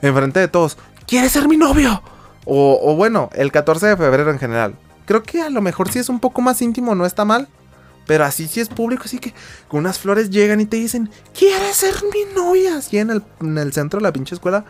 enfrente 0.00 0.40
de 0.40 0.48
todos, 0.48 0.76
¿quieres 1.06 1.32
ser 1.32 1.46
mi 1.46 1.56
novio? 1.56 2.02
O, 2.44 2.96
bueno, 2.96 3.30
el 3.34 3.52
14 3.52 3.88
de 3.88 3.96
febrero 3.96 4.30
en 4.30 4.38
general. 4.38 4.74
Creo 5.06 5.22
que 5.22 5.42
a 5.42 5.50
lo 5.50 5.60
mejor 5.60 5.90
si 5.90 5.98
es 5.98 6.08
un 6.08 6.20
poco 6.20 6.42
más 6.42 6.60
íntimo, 6.62 6.94
no 6.94 7.06
está 7.06 7.24
mal. 7.24 7.48
Pero 8.06 8.24
así 8.24 8.48
si 8.48 8.60
es 8.60 8.68
público, 8.68 9.04
así 9.04 9.18
que 9.18 9.32
con 9.68 9.80
unas 9.80 10.00
flores 10.00 10.28
llegan 10.30 10.60
y 10.60 10.66
te 10.66 10.76
dicen, 10.76 11.08
¿quieres 11.38 11.76
ser 11.76 11.94
mi 12.12 12.34
novia? 12.34 12.78
Así 12.78 12.98
en 12.98 13.10
el, 13.10 13.22
en 13.40 13.58
el 13.58 13.72
centro 13.72 14.00
de 14.00 14.02
la 14.02 14.12
pinche 14.12 14.34
escuela. 14.34 14.64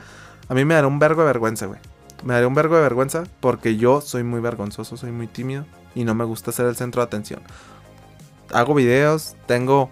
A 0.49 0.55
mí 0.55 0.67
me 0.67 0.75
dará 0.75 0.87
un 0.87 0.99
vergo 0.99 1.23
de 1.23 1.29
vergüenza, 1.29 1.65
güey. 1.65 1.81
Me 2.25 2.35
daré 2.35 2.47
un 2.47 2.55
vergo 2.55 2.77
de 2.77 2.83
vergüenza 2.83 3.25
porque 3.41 3.77
yo 3.77 4.03
soy 4.03 4.23
muy 4.23 4.41
vergonzoso, 4.41 4.97
soy 4.99 5.13
muy 5.13 5.27
tímido 5.29 5.65
y 5.95 6.05
no 6.05 6.15
me 6.15 6.25
gusta 6.25 6.53
ser 6.53 6.67
el 6.67 6.77
centro 6.77 7.01
de 7.01 7.07
atención. 7.07 7.41
Hago 8.53 8.75
videos, 8.75 9.35
tengo 9.47 9.91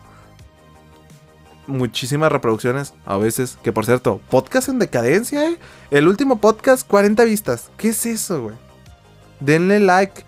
muchísimas 1.71 2.31
reproducciones 2.31 2.95
a 3.07 3.17
veces, 3.17 3.59
que 3.63 3.73
por 3.73 3.87
cierto, 3.87 4.21
podcast 4.29 4.69
en 4.69 4.79
decadencia, 4.79 5.49
¿eh? 5.49 5.59
El 5.91 6.09
último 6.09 6.41
podcast, 6.41 6.87
40 6.87 7.25
vistas. 7.25 7.71
¿Qué 7.77 7.89
es 7.89 8.05
eso, 8.07 8.43
güey? 8.43 8.57
Denle 9.41 9.81
like, 9.81 10.25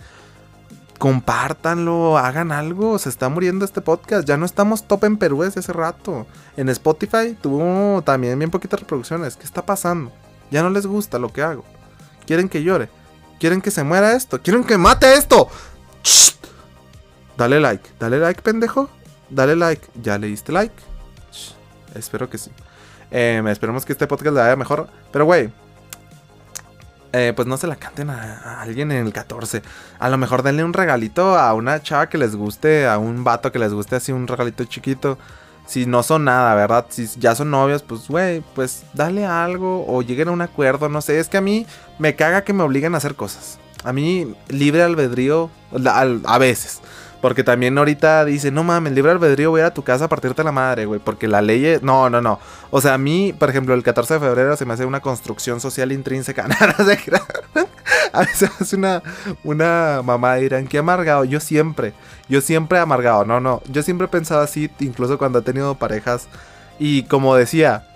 compártanlo, 1.03 2.17
hagan 2.17 2.53
algo. 2.53 2.99
Se 2.99 3.09
está 3.09 3.29
muriendo 3.29 3.65
este 3.65 3.81
podcast. 3.81 4.27
Ya 4.27 4.37
no 4.37 4.47
estamos 4.47 4.87
top 4.87 5.05
en 5.05 5.17
Perú 5.17 5.43
desde 5.43 5.59
hace 5.59 5.73
rato. 5.73 6.27
En 6.57 6.69
Spotify 6.69 7.37
tuvo 7.41 8.03
también 8.03 8.39
bien 8.39 8.53
poquitas 8.53 8.79
reproducciones. 8.79 9.37
¿Qué 9.37 9.45
está 9.45 9.67
pasando? 9.67 10.13
Ya 10.53 10.63
no 10.63 10.71
les 10.71 10.87
gusta 10.87 11.19
lo 11.19 11.33
que 11.33 11.43
hago. 11.43 11.65
Quieren 12.25 12.49
que 12.49 12.63
llore. 12.63 12.89
Quieren 13.41 13.61
que 13.61 13.73
se 13.73 13.83
muera 13.83 14.15
esto. 14.15 14.41
Quieren 14.41 14.63
que 14.63 14.79
mate 14.79 15.15
esto. 15.15 15.49
Dale 17.37 17.59
like. 17.59 17.91
Dale 17.99 18.21
like, 18.21 18.41
pendejo. 18.41 18.89
Dale 19.29 19.57
like. 19.57 19.85
¿Ya 20.01 20.19
le 20.19 20.29
diste 20.29 20.53
like? 20.53 20.75
Espero 21.95 22.29
que 22.29 22.39
sí. 22.39 22.51
Eh, 23.11 23.43
esperemos 23.49 23.85
que 23.85 23.93
este 23.93 24.07
podcast 24.07 24.35
le 24.35 24.41
vaya 24.41 24.57
mejor. 24.57 24.89
Pero, 25.11 25.25
güey. 25.25 25.51
Eh, 27.15 27.35
pues 27.37 27.47
no 27.47 27.59
se 27.59 27.67
la 27.67 27.77
canten 27.77 28.09
a, 28.09 28.39
a, 28.39 28.63
alguien 28.63 28.91
en 28.91 29.07
el 29.07 29.13
14. 29.13 29.63
A 29.99 30.09
lo 30.09 30.17
mejor 30.17 30.43
denle 30.43 30.65
un 30.65 30.73
regalito 30.73 31.39
a 31.39 31.53
una 31.53 31.83
chava 31.83 32.09
que 32.09 32.17
les 32.17 32.35
guste. 32.35 32.87
A 32.87 32.99
un 32.99 33.25
vato 33.25 33.53
que 33.53 33.59
les 33.59 33.73
guste 33.73 33.97
así 33.97 34.13
un 34.13 34.27
regalito 34.27 34.65
chiquito. 34.65 35.19
Si 35.67 35.87
no 35.87 36.03
son 36.03 36.25
nada, 36.25 36.55
¿verdad? 36.55 36.87
Si 36.89 37.07
ya 37.19 37.35
son 37.35 37.51
novios, 37.51 37.83
pues, 37.83 38.09
güey, 38.09 38.43
pues 38.55 38.85
dale 38.95 39.25
algo 39.27 39.87
o 39.87 40.03
lleguen 40.03 40.29
a 40.29 40.33
un 40.33 40.43
acuerdo, 40.43 40.89
no 40.89 41.01
sé. 41.01 41.19
Es 41.19 41.29
que 41.29 41.37
a 41.37 41.41
mí 41.41 41.67
me 41.99 42.17
caga 42.17 42.45
que 42.45 42.53
me 42.53 42.63
obliguen 42.63 42.95
a 42.95 42.99
hacer 42.99 43.15
cosas. 43.15 43.59
A 43.85 43.93
mí, 43.93 44.35
libre 44.49 44.83
albedrío, 44.83 45.51
a 46.25 46.39
veces. 46.39 46.81
Porque 47.23 47.45
también 47.45 47.79
ahorita 47.79 48.25
dice, 48.25 48.51
no 48.51 48.65
mames, 48.65 48.93
libre 48.95 49.13
albedrío, 49.13 49.51
voy 49.51 49.61
a 49.61 49.67
a 49.67 49.73
tu 49.73 49.85
casa 49.85 50.07
a 50.07 50.09
partirte 50.09 50.43
la 50.43 50.51
madre, 50.51 50.87
güey. 50.87 50.99
Porque 50.99 51.29
la 51.29 51.41
ley. 51.41 51.79
No, 51.81 52.11
no, 52.11 52.21
no. 52.21 52.41
O 52.73 52.81
sea, 52.81 52.95
a 52.95 52.99
mí, 52.99 53.33
por 53.33 53.49
ejemplo, 53.49 53.75
el 53.75 53.85
14 53.85 54.15
de 54.15 54.21
febrero 54.21 54.57
se 54.57 54.67
me 54.67 54.75
hace 54.75 54.85
una 54.85 54.99
construcción 54.99 55.61
social 55.61 55.93
intrínseca. 55.93 56.49
no 56.79 56.85
sé 56.85 56.99
a 58.13 58.21
veces 58.21 58.51
es 58.61 58.73
una, 58.73 59.03
una 59.45 60.03
mamá 60.05 60.35
dirán, 60.35 60.67
qué 60.67 60.79
amargado. 60.79 61.25
Yo 61.25 61.39
siempre, 61.39 61.93
yo 62.29 62.41
siempre 62.41 62.81
amargado. 62.81 63.25
No, 63.25 63.39
no. 63.39 63.63
Yo 63.71 63.85
siempre 63.85 64.07
he 64.07 64.09
pensado 64.09 64.41
así, 64.41 64.69
incluso 64.81 65.17
cuando 65.17 65.39
he 65.39 65.43
tenido 65.43 65.77
parejas. 65.77 66.27
Y 66.81 67.05
como 67.05 67.37
decía, 67.37 67.87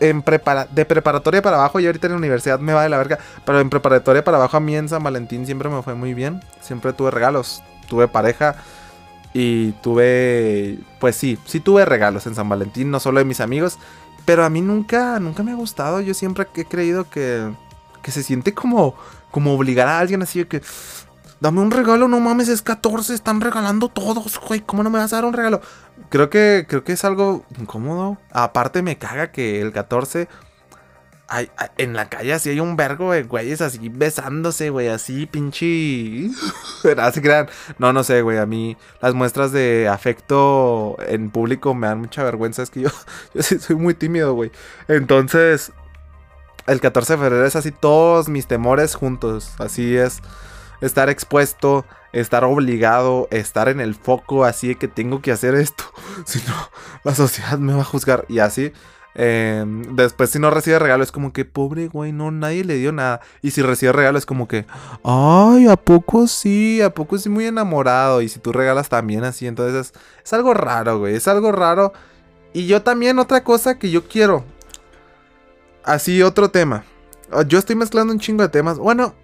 en 0.00 0.22
prepara 0.22 0.66
de 0.68 0.84
preparatoria 0.84 1.40
para 1.40 1.58
abajo 1.58 1.78
y 1.78 1.86
ahorita 1.86 2.08
en 2.08 2.14
la 2.14 2.18
universidad 2.18 2.58
me 2.58 2.72
va 2.72 2.82
de 2.82 2.88
la 2.88 2.98
verga. 2.98 3.20
Pero 3.44 3.60
en 3.60 3.70
preparatoria 3.70 4.24
para 4.24 4.38
abajo 4.38 4.56
a 4.56 4.60
mí 4.60 4.74
en 4.74 4.88
San 4.88 5.04
Valentín 5.04 5.46
siempre 5.46 5.68
me 5.68 5.82
fue 5.82 5.94
muy 5.94 6.14
bien. 6.14 6.42
Siempre 6.60 6.92
tuve 6.92 7.12
regalos 7.12 7.62
tuve 7.92 8.08
pareja 8.08 8.56
y 9.34 9.72
tuve, 9.82 10.78
pues 10.98 11.14
sí, 11.14 11.38
sí 11.44 11.60
tuve 11.60 11.84
regalos 11.84 12.26
en 12.26 12.34
San 12.34 12.48
Valentín, 12.48 12.90
no 12.90 13.00
solo 13.00 13.18
de 13.18 13.26
mis 13.26 13.40
amigos, 13.40 13.78
pero 14.24 14.46
a 14.46 14.48
mí 14.48 14.62
nunca, 14.62 15.20
nunca 15.20 15.42
me 15.42 15.52
ha 15.52 15.56
gustado. 15.56 16.00
Yo 16.00 16.14
siempre 16.14 16.46
he 16.54 16.64
creído 16.64 17.10
que, 17.10 17.52
que 18.02 18.10
se 18.10 18.22
siente 18.22 18.54
como, 18.54 18.94
como 19.30 19.52
obligar 19.52 19.88
a 19.88 19.98
alguien 19.98 20.22
así 20.22 20.38
de 20.38 20.48
que, 20.48 20.62
dame 21.40 21.60
un 21.60 21.70
regalo, 21.70 22.08
no 22.08 22.18
mames, 22.18 22.48
es 22.48 22.62
14, 22.62 23.12
están 23.12 23.42
regalando 23.42 23.88
todos, 23.88 24.40
güey, 24.40 24.60
¿cómo 24.60 24.82
no 24.82 24.88
me 24.88 24.98
vas 24.98 25.12
a 25.12 25.16
dar 25.16 25.26
un 25.26 25.34
regalo? 25.34 25.60
Creo 26.08 26.30
que, 26.30 26.64
creo 26.66 26.82
que 26.82 26.92
es 26.92 27.04
algo 27.04 27.44
incómodo. 27.58 28.16
Aparte 28.30 28.80
me 28.80 28.96
caga 28.96 29.32
que 29.32 29.60
el 29.60 29.70
14 29.70 30.28
en 31.78 31.94
la 31.94 32.08
calle 32.08 32.32
así 32.32 32.50
hay 32.50 32.60
un 32.60 32.76
vergo 32.76 33.12
de 33.12 33.22
güeyes 33.22 33.60
así 33.60 33.88
besándose, 33.88 34.70
güey, 34.70 34.88
así 34.88 35.26
pinche... 35.26 36.30
así 36.98 37.20
crean. 37.20 37.48
No, 37.78 37.92
no 37.92 38.04
sé, 38.04 38.22
güey, 38.22 38.38
a 38.38 38.46
mí 38.46 38.76
las 39.00 39.14
muestras 39.14 39.52
de 39.52 39.88
afecto 39.88 40.96
en 41.06 41.30
público 41.30 41.74
me 41.74 41.86
dan 41.86 42.00
mucha 42.00 42.22
vergüenza, 42.22 42.62
es 42.62 42.70
que 42.70 42.82
yo, 42.82 42.90
yo 43.34 43.42
sí 43.42 43.58
soy 43.58 43.76
muy 43.76 43.94
tímido, 43.94 44.34
güey. 44.34 44.50
Entonces, 44.88 45.72
el 46.66 46.80
14 46.80 47.14
de 47.14 47.18
febrero 47.18 47.46
es 47.46 47.56
así 47.56 47.72
todos 47.72 48.28
mis 48.28 48.46
temores 48.46 48.94
juntos, 48.94 49.54
así 49.58 49.96
es 49.96 50.20
estar 50.80 51.08
expuesto, 51.08 51.84
estar 52.12 52.44
obligado, 52.44 53.28
estar 53.30 53.68
en 53.68 53.80
el 53.80 53.94
foco, 53.94 54.44
así 54.44 54.68
de 54.68 54.74
que 54.76 54.88
tengo 54.88 55.22
que 55.22 55.32
hacer 55.32 55.54
esto, 55.54 55.84
si 56.26 56.40
no, 56.46 56.70
la 57.04 57.14
sociedad 57.14 57.58
me 57.58 57.74
va 57.74 57.82
a 57.82 57.84
juzgar 57.84 58.24
y 58.28 58.40
así. 58.40 58.72
Eh, 59.14 59.64
después, 59.90 60.30
si 60.30 60.38
no 60.38 60.50
recibe 60.50 60.78
regalo, 60.78 61.02
es 61.02 61.12
como 61.12 61.32
que, 61.32 61.44
pobre 61.44 61.88
güey, 61.88 62.12
no, 62.12 62.30
nadie 62.30 62.64
le 62.64 62.76
dio 62.76 62.92
nada. 62.92 63.20
Y 63.42 63.50
si 63.50 63.62
recibe 63.62 63.92
regalo, 63.92 64.18
es 64.18 64.26
como 64.26 64.48
que, 64.48 64.66
ay, 65.04 65.68
¿a 65.68 65.76
poco 65.76 66.26
sí? 66.26 66.80
¿A 66.80 66.90
poco 66.90 67.18
sí 67.18 67.28
muy 67.28 67.46
enamorado? 67.46 68.22
Y 68.22 68.28
si 68.28 68.40
tú 68.40 68.52
regalas 68.52 68.88
también 68.88 69.24
así, 69.24 69.46
entonces 69.46 69.92
es, 70.24 70.32
algo 70.32 70.54
raro, 70.54 70.98
güey, 70.98 71.16
es 71.16 71.28
algo 71.28 71.52
raro. 71.52 71.92
Y 72.52 72.66
yo 72.66 72.82
también, 72.82 73.18
otra 73.18 73.44
cosa 73.44 73.78
que 73.78 73.90
yo 73.90 74.08
quiero. 74.08 74.44
Así, 75.84 76.22
otro 76.22 76.50
tema. 76.50 76.84
Ah, 77.30 77.42
yo 77.46 77.58
estoy 77.58 77.76
mezclando 77.76 78.12
un 78.12 78.20
chingo 78.20 78.42
de 78.42 78.48
temas. 78.48 78.78
Bueno, 78.78 79.14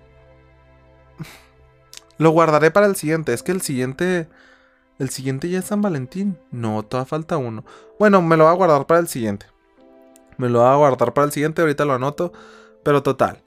lo 2.18 2.31
guardaré 2.31 2.70
para 2.70 2.87
el 2.87 2.96
siguiente. 2.96 3.33
Es 3.33 3.42
que 3.42 3.53
el 3.53 3.62
siguiente. 3.62 4.29
El 4.98 5.11
siguiente 5.11 5.48
ya 5.48 5.61
es 5.61 5.66
San 5.66 5.81
Valentín. 5.81 6.38
No, 6.51 6.83
todavía 6.83 7.09
falta 7.09 7.37
uno. 7.37 7.64
Bueno, 8.01 8.20
me 8.20 8.37
lo 8.37 8.44
voy 8.44 8.53
a 8.53 8.57
guardar 8.57 8.87
para 8.87 8.98
el 8.98 9.07
siguiente. 9.07 9.46
Me 10.38 10.48
lo 10.48 10.61
voy 10.61 10.68
a 10.68 10.77
guardar 10.77 11.12
para 11.12 11.27
el 11.27 11.33
siguiente, 11.33 11.61
ahorita 11.61 11.85
lo 11.85 11.94
anoto. 11.94 12.33
Pero 12.83 13.03
total. 13.03 13.42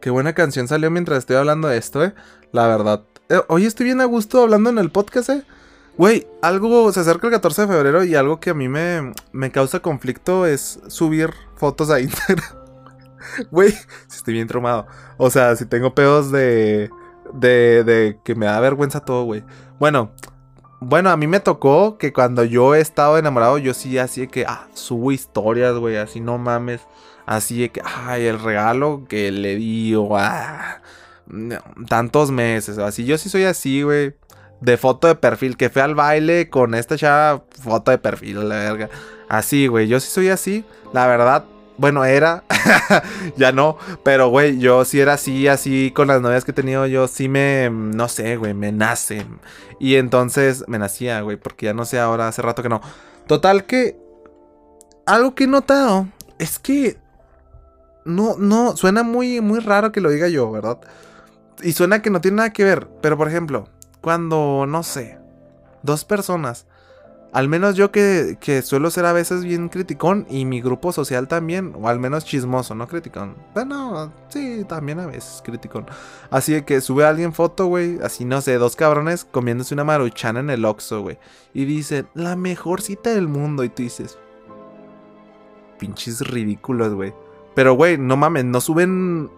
Qué 0.00 0.10
buena 0.10 0.34
canción 0.34 0.66
salió 0.68 0.90
mientras 0.90 1.18
estoy 1.18 1.36
hablando 1.36 1.68
de 1.68 1.78
esto, 1.78 2.04
eh. 2.04 2.14
La 2.52 2.66
verdad. 2.66 3.02
Eh, 3.28 3.40
hoy 3.48 3.64
estoy 3.64 3.84
bien 3.84 4.00
a 4.00 4.04
gusto 4.04 4.42
hablando 4.42 4.70
en 4.70 4.78
el 4.78 4.90
podcast, 4.90 5.30
eh. 5.30 5.44
Güey, 5.96 6.26
algo 6.42 6.92
se 6.92 7.00
acerca 7.00 7.28
el 7.28 7.32
14 7.32 7.62
de 7.62 7.68
febrero 7.68 8.04
y 8.04 8.14
algo 8.16 8.40
que 8.40 8.50
a 8.50 8.54
mí 8.54 8.68
me, 8.68 9.12
me 9.32 9.52
causa 9.52 9.80
conflicto 9.80 10.44
es 10.44 10.80
subir 10.88 11.30
fotos 11.54 11.90
a 11.90 12.00
Instagram. 12.02 12.44
Güey, 13.50 13.70
si 14.08 14.16
estoy 14.16 14.34
bien 14.34 14.48
traumado. 14.48 14.86
O 15.16 15.30
sea, 15.30 15.54
si 15.56 15.66
tengo 15.66 15.94
pedos 15.94 16.30
de, 16.32 16.90
de, 17.32 17.84
de 17.84 18.18
que 18.24 18.34
me 18.34 18.46
da 18.46 18.58
vergüenza 18.60 19.00
todo, 19.00 19.24
güey. 19.24 19.44
Bueno, 19.78 20.10
bueno, 20.80 21.10
a 21.10 21.16
mí 21.16 21.26
me 21.26 21.40
tocó 21.40 21.98
que 21.98 22.12
cuando 22.12 22.44
yo 22.44 22.74
he 22.74 22.80
estado 22.80 23.18
enamorado, 23.18 23.58
yo 23.58 23.74
sí 23.74 23.98
así 23.98 24.22
de 24.22 24.28
que, 24.28 24.44
ah, 24.46 24.68
subo 24.74 25.12
historias, 25.12 25.74
güey, 25.76 25.96
así 25.96 26.20
no 26.20 26.38
mames. 26.38 26.82
Así 27.26 27.60
de 27.60 27.70
que, 27.70 27.80
ay, 27.84 28.26
el 28.26 28.38
regalo 28.38 29.04
que 29.08 29.30
le 29.30 29.56
di, 29.56 29.94
o 29.94 30.16
ah, 30.16 30.82
tantos 31.88 32.30
meses, 32.30 32.78
así. 32.78 33.04
Yo 33.04 33.18
sí 33.18 33.28
soy 33.28 33.44
así, 33.44 33.82
güey. 33.82 34.14
De 34.60 34.76
foto 34.76 35.08
de 35.08 35.14
perfil, 35.14 35.56
que 35.56 35.68
fue 35.68 35.82
al 35.82 35.94
baile 35.94 36.48
con 36.48 36.74
esta 36.74 36.96
chava, 36.96 37.44
foto 37.62 37.90
de 37.90 37.98
perfil, 37.98 38.48
la 38.48 38.56
verga. 38.56 38.90
Así, 39.28 39.66
güey, 39.66 39.88
yo 39.88 40.00
sí 40.00 40.10
soy 40.10 40.28
así. 40.28 40.64
La 40.92 41.06
verdad, 41.06 41.44
bueno, 41.76 42.04
era. 42.04 42.44
ya 43.36 43.52
no. 43.52 43.76
Pero, 44.04 44.28
güey, 44.28 44.58
yo 44.58 44.84
sí 44.84 45.00
era 45.00 45.14
así, 45.14 45.48
así 45.48 45.92
con 45.94 46.08
las 46.08 46.20
novias 46.20 46.44
que 46.44 46.52
he 46.52 46.54
tenido. 46.54 46.86
Yo 46.86 47.08
sí 47.08 47.28
me. 47.28 47.70
No 47.70 48.08
sé, 48.08 48.36
güey, 48.36 48.54
me 48.54 48.72
nace. 48.72 49.26
Y 49.80 49.96
entonces 49.96 50.64
me 50.68 50.78
nacía, 50.78 51.20
güey, 51.22 51.36
porque 51.36 51.66
ya 51.66 51.74
no 51.74 51.84
sé 51.84 51.98
ahora, 51.98 52.28
hace 52.28 52.42
rato 52.42 52.62
que 52.62 52.68
no. 52.68 52.80
Total 53.26 53.64
que. 53.64 53.98
Algo 55.06 55.34
que 55.34 55.44
he 55.44 55.48
notado 55.48 56.08
es 56.38 56.58
que. 56.58 56.98
No, 58.04 58.36
no, 58.38 58.76
suena 58.76 59.02
muy, 59.02 59.40
muy 59.40 59.60
raro 59.60 59.90
que 59.90 60.00
lo 60.00 60.10
diga 60.10 60.28
yo, 60.28 60.50
¿verdad? 60.50 60.78
Y 61.62 61.72
suena 61.72 62.02
que 62.02 62.10
no 62.10 62.20
tiene 62.20 62.36
nada 62.36 62.52
que 62.52 62.64
ver. 62.64 62.88
Pero, 63.00 63.16
por 63.16 63.28
ejemplo, 63.28 63.68
cuando, 64.00 64.66
no 64.68 64.82
sé, 64.82 65.18
dos 65.82 66.04
personas 66.04 66.66
al 67.34 67.48
menos 67.48 67.74
yo 67.74 67.90
que, 67.90 68.62
suelo 68.62 68.92
ser 68.92 69.06
a 69.06 69.12
veces 69.12 69.42
bien 69.42 69.68
criticón 69.68 70.24
y 70.30 70.44
mi 70.44 70.60
grupo 70.60 70.92
social 70.92 71.26
también, 71.26 71.74
o 71.76 71.88
al 71.88 71.98
menos 71.98 72.24
chismoso, 72.24 72.76
no 72.76 72.86
criticón. 72.86 73.34
Bueno, 73.54 74.12
sí, 74.28 74.64
también 74.68 75.00
a 75.00 75.06
veces 75.06 75.42
criticón. 75.44 75.84
Así 76.30 76.62
que 76.62 76.80
sube 76.80 77.04
a 77.04 77.08
alguien 77.08 77.32
foto, 77.32 77.66
güey, 77.66 77.98
así 78.04 78.24
no 78.24 78.40
sé, 78.40 78.54
dos 78.54 78.76
cabrones 78.76 79.24
comiéndose 79.24 79.74
una 79.74 79.82
maruchana 79.82 80.38
en 80.38 80.50
el 80.50 80.64
Oxxo, 80.64 81.02
güey. 81.02 81.18
Y 81.52 81.64
dicen, 81.64 82.06
la 82.14 82.36
mejor 82.36 82.80
cita 82.80 83.10
del 83.10 83.26
mundo. 83.26 83.64
Y 83.64 83.68
tú 83.68 83.82
dices, 83.82 84.16
pinches 85.80 86.20
ridículos, 86.20 86.94
güey. 86.94 87.12
Pero, 87.56 87.74
güey, 87.74 87.98
no 87.98 88.16
mames, 88.16 88.44
no 88.44 88.60
suben 88.60 89.28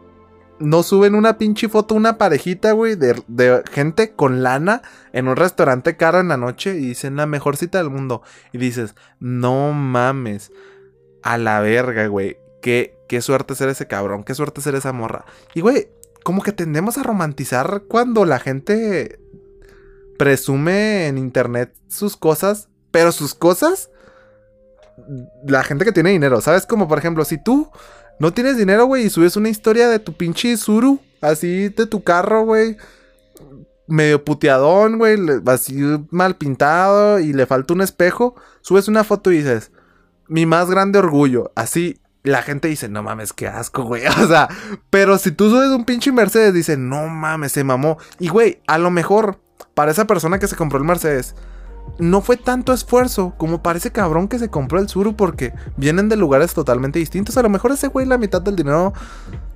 no 0.59 0.83
suben 0.83 1.15
una 1.15 1.39
pinche 1.39 1.69
foto, 1.69 1.95
una 1.95 2.19
parejita, 2.19 2.73
güey, 2.73 2.97
de, 2.97 3.63
gente 3.71 4.13
con 4.13 4.43
lana 4.43 4.83
en 5.13 5.29
un 5.29 5.37
restaurante 5.37 5.97
caro 5.97 6.21
en 6.21 6.29
la 6.29 6.37
noche 6.37 6.77
y 6.77 6.89
dicen 6.89 7.17
la 7.17 7.27
mejor 7.27 7.57
cita 7.57 7.79
del 7.79 7.91
mundo. 7.91 8.23
Y 8.53 8.59
dices, 8.59 8.95
no 9.21 9.73
mames, 9.73 10.53
a 11.23 11.39
la 11.39 11.61
verga, 11.61 12.07
güey. 12.07 12.39
Qué, 12.63 12.99
qué 13.09 13.21
suerte 13.21 13.55
ser 13.55 13.69
ese 13.69 13.87
cabrón, 13.87 14.25
qué 14.25 14.35
suerte 14.35 14.61
ser 14.61 14.75
esa 14.75 14.93
morra. 14.93 15.25
Y, 15.55 15.61
güey, 15.61 15.89
como 16.25 16.43
que 16.43 16.53
tendemos 16.53 16.99
a 16.99 17.03
romantizar 17.03 17.83
cuando 17.89 18.25
la 18.25 18.39
gente 18.39 19.21
presume 20.19 21.07
en 21.07 21.19
internet 21.19 21.73
sus 21.89 22.17
cosas, 22.17 22.69
pero 22.91 23.13
sus 23.13 23.35
cosas, 23.35 23.91
la 25.47 25.63
gente 25.63 25.85
que 25.85 25.93
tiene 25.93 26.11
dinero, 26.11 26.41
¿sabes? 26.41 26.67
Como 26.67 26.89
por 26.89 26.99
ejemplo, 26.99 27.25
si 27.25 27.43
tú 27.43 27.71
no 28.19 28.33
tienes 28.33 28.57
dinero, 28.57 28.87
güey, 28.87 29.07
y 29.07 29.11
subes 29.11 29.37
una 29.37 29.49
historia 29.49 29.89
de 29.89 29.99
tu 29.99 30.15
pinche 30.15 30.57
Zuru, 30.57 31.01
así 31.21 31.69
de 31.69 31.87
tu 31.87 32.03
carro, 32.03 32.45
güey. 32.45 32.77
Medio 33.89 34.25
puteadón, 34.25 34.99
güey, 34.99 35.17
así 35.47 35.77
mal 36.11 36.37
pintado 36.37 37.21
y 37.21 37.33
le 37.33 37.47
falta 37.47 37.75
un 37.75 37.83
espejo. 37.83 38.35
Subes 38.61 38.89
una 38.89 39.05
foto 39.05 39.31
y 39.31 39.39
dices, 39.39 39.71
mi 40.29 40.47
más 40.47 40.71
grande 40.71 40.99
orgullo. 40.99 41.53
Así, 41.55 42.01
la 42.23 42.43
gente 42.43 42.69
dice, 42.69 42.89
no 42.89 43.03
mames, 43.03 43.33
qué 43.33 43.47
asco, 43.47 43.85
güey. 43.85 44.03
O 44.23 44.27
sea, 44.27 44.49
pero 44.91 45.19
si 45.19 45.31
tú 45.31 45.51
subes 45.51 45.71
un 45.71 45.85
pinche 45.85 46.11
Mercedes, 46.11 46.53
dice, 46.55 46.77
no 46.77 47.07
mames, 47.09 47.53
se 47.53 47.65
mamó. 47.65 47.99
Y, 48.19 48.29
güey, 48.29 48.61
a 48.67 48.79
lo 48.79 48.91
mejor, 48.91 49.39
para 49.75 49.93
esa 49.93 50.07
persona 50.07 50.39
que 50.39 50.49
se 50.49 50.57
compró 50.57 50.79
el 50.79 50.85
Mercedes, 50.85 51.35
no 51.99 52.21
fue 52.21 52.37
tanto 52.37 52.73
esfuerzo 52.73 53.35
como 53.39 53.63
parece 53.63 53.91
cabrón 53.91 54.29
que 54.29 54.39
se 54.39 54.51
compró 54.51 54.79
el 54.79 54.89
Suru 54.89 55.17
porque 55.17 55.55
vienen 55.77 56.09
de 56.09 56.17
lugares 56.17 56.53
totalmente 56.53 56.99
distintos. 56.99 57.37
A 57.37 57.43
lo 57.43 57.49
mejor 57.49 57.73
ese 57.73 57.89
güey 57.89 58.07
la 58.07 58.19
mitad 58.19 58.43
del 58.43 58.57
dinero 58.57 58.93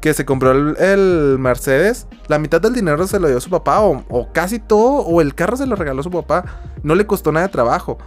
que 0.00 0.14
se 0.14 0.24
compró 0.24 0.52
el, 0.52 1.38
Mercedes, 1.38 2.06
la 2.28 2.38
mitad 2.38 2.60
del 2.60 2.72
dinero 2.72 3.06
se 3.06 3.20
lo 3.20 3.28
dio 3.28 3.40
su 3.40 3.50
papá 3.50 3.80
o, 3.80 4.28
casi 4.32 4.58
todo 4.58 5.02
o 5.02 5.20
el 5.20 5.34
carro 5.34 5.56
se 5.56 5.66
lo 5.66 5.76
regaló 5.76 6.02
su 6.02 6.10
papá. 6.10 6.44
No 6.82 6.94
le 6.94 7.06
costó 7.06 7.30
nada 7.32 7.46
de 7.46 7.52
trabajo. 7.52 7.98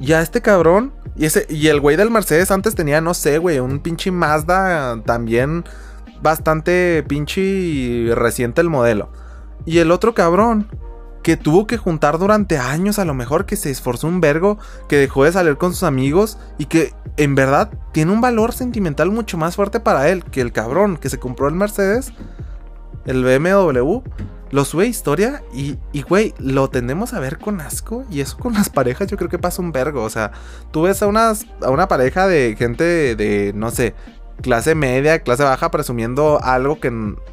Y 0.00 0.12
a 0.12 0.22
este 0.22 0.40
cabrón 0.40 0.92
y, 1.16 1.26
ese, 1.26 1.46
y 1.48 1.68
el 1.68 1.80
güey 1.80 1.96
del 1.96 2.10
Mercedes 2.10 2.50
antes 2.50 2.74
tenía, 2.74 3.00
no 3.00 3.14
sé, 3.14 3.38
güey, 3.38 3.58
un 3.58 3.80
pinche 3.80 4.10
Mazda 4.10 5.02
también 5.04 5.64
bastante 6.22 7.04
pinche 7.06 8.14
reciente 8.14 8.60
el 8.60 8.70
modelo. 8.70 9.10
Y 9.66 9.78
el 9.78 9.90
otro 9.90 10.14
cabrón 10.14 10.68
que 11.22 11.36
tuvo 11.36 11.66
que 11.66 11.76
juntar 11.76 12.18
durante 12.18 12.58
años, 12.58 12.98
a 12.98 13.04
lo 13.04 13.14
mejor 13.14 13.46
que 13.46 13.56
se 13.56 13.70
esforzó 13.70 14.08
un 14.08 14.20
vergo, 14.20 14.58
que 14.88 14.96
dejó 14.96 15.24
de 15.24 15.32
salir 15.32 15.56
con 15.56 15.72
sus 15.72 15.84
amigos 15.84 16.38
y 16.58 16.66
que 16.66 16.92
en 17.16 17.34
verdad 17.34 17.70
tiene 17.92 18.12
un 18.12 18.20
valor 18.20 18.52
sentimental 18.52 19.10
mucho 19.10 19.38
más 19.38 19.56
fuerte 19.56 19.80
para 19.80 20.08
él 20.08 20.24
que 20.24 20.40
el 20.40 20.52
cabrón 20.52 20.96
que 20.96 21.08
se 21.08 21.18
compró 21.18 21.48
el 21.48 21.54
Mercedes, 21.54 22.12
el 23.04 23.24
BMW, 23.24 24.00
lo 24.50 24.66
sube 24.66 24.86
historia 24.86 25.42
y, 25.52 25.78
y, 25.92 26.02
güey, 26.02 26.34
lo 26.38 26.68
tendemos 26.68 27.14
a 27.14 27.20
ver 27.20 27.38
con 27.38 27.60
asco. 27.60 28.04
Y 28.10 28.20
eso 28.20 28.36
con 28.36 28.52
las 28.52 28.68
parejas 28.68 29.08
yo 29.08 29.16
creo 29.16 29.30
que 29.30 29.38
pasa 29.38 29.62
un 29.62 29.72
vergo. 29.72 30.02
O 30.04 30.10
sea, 30.10 30.30
tú 30.70 30.82
ves 30.82 31.02
a, 31.02 31.06
a 31.06 31.70
una 31.70 31.88
pareja 31.88 32.28
de 32.28 32.54
gente 32.56 33.16
de 33.16 33.52
no 33.54 33.70
sé, 33.70 33.94
clase 34.42 34.74
media, 34.74 35.20
clase 35.20 35.44
baja, 35.44 35.70
presumiendo 35.70 36.40
algo 36.42 36.80
que 36.80 36.92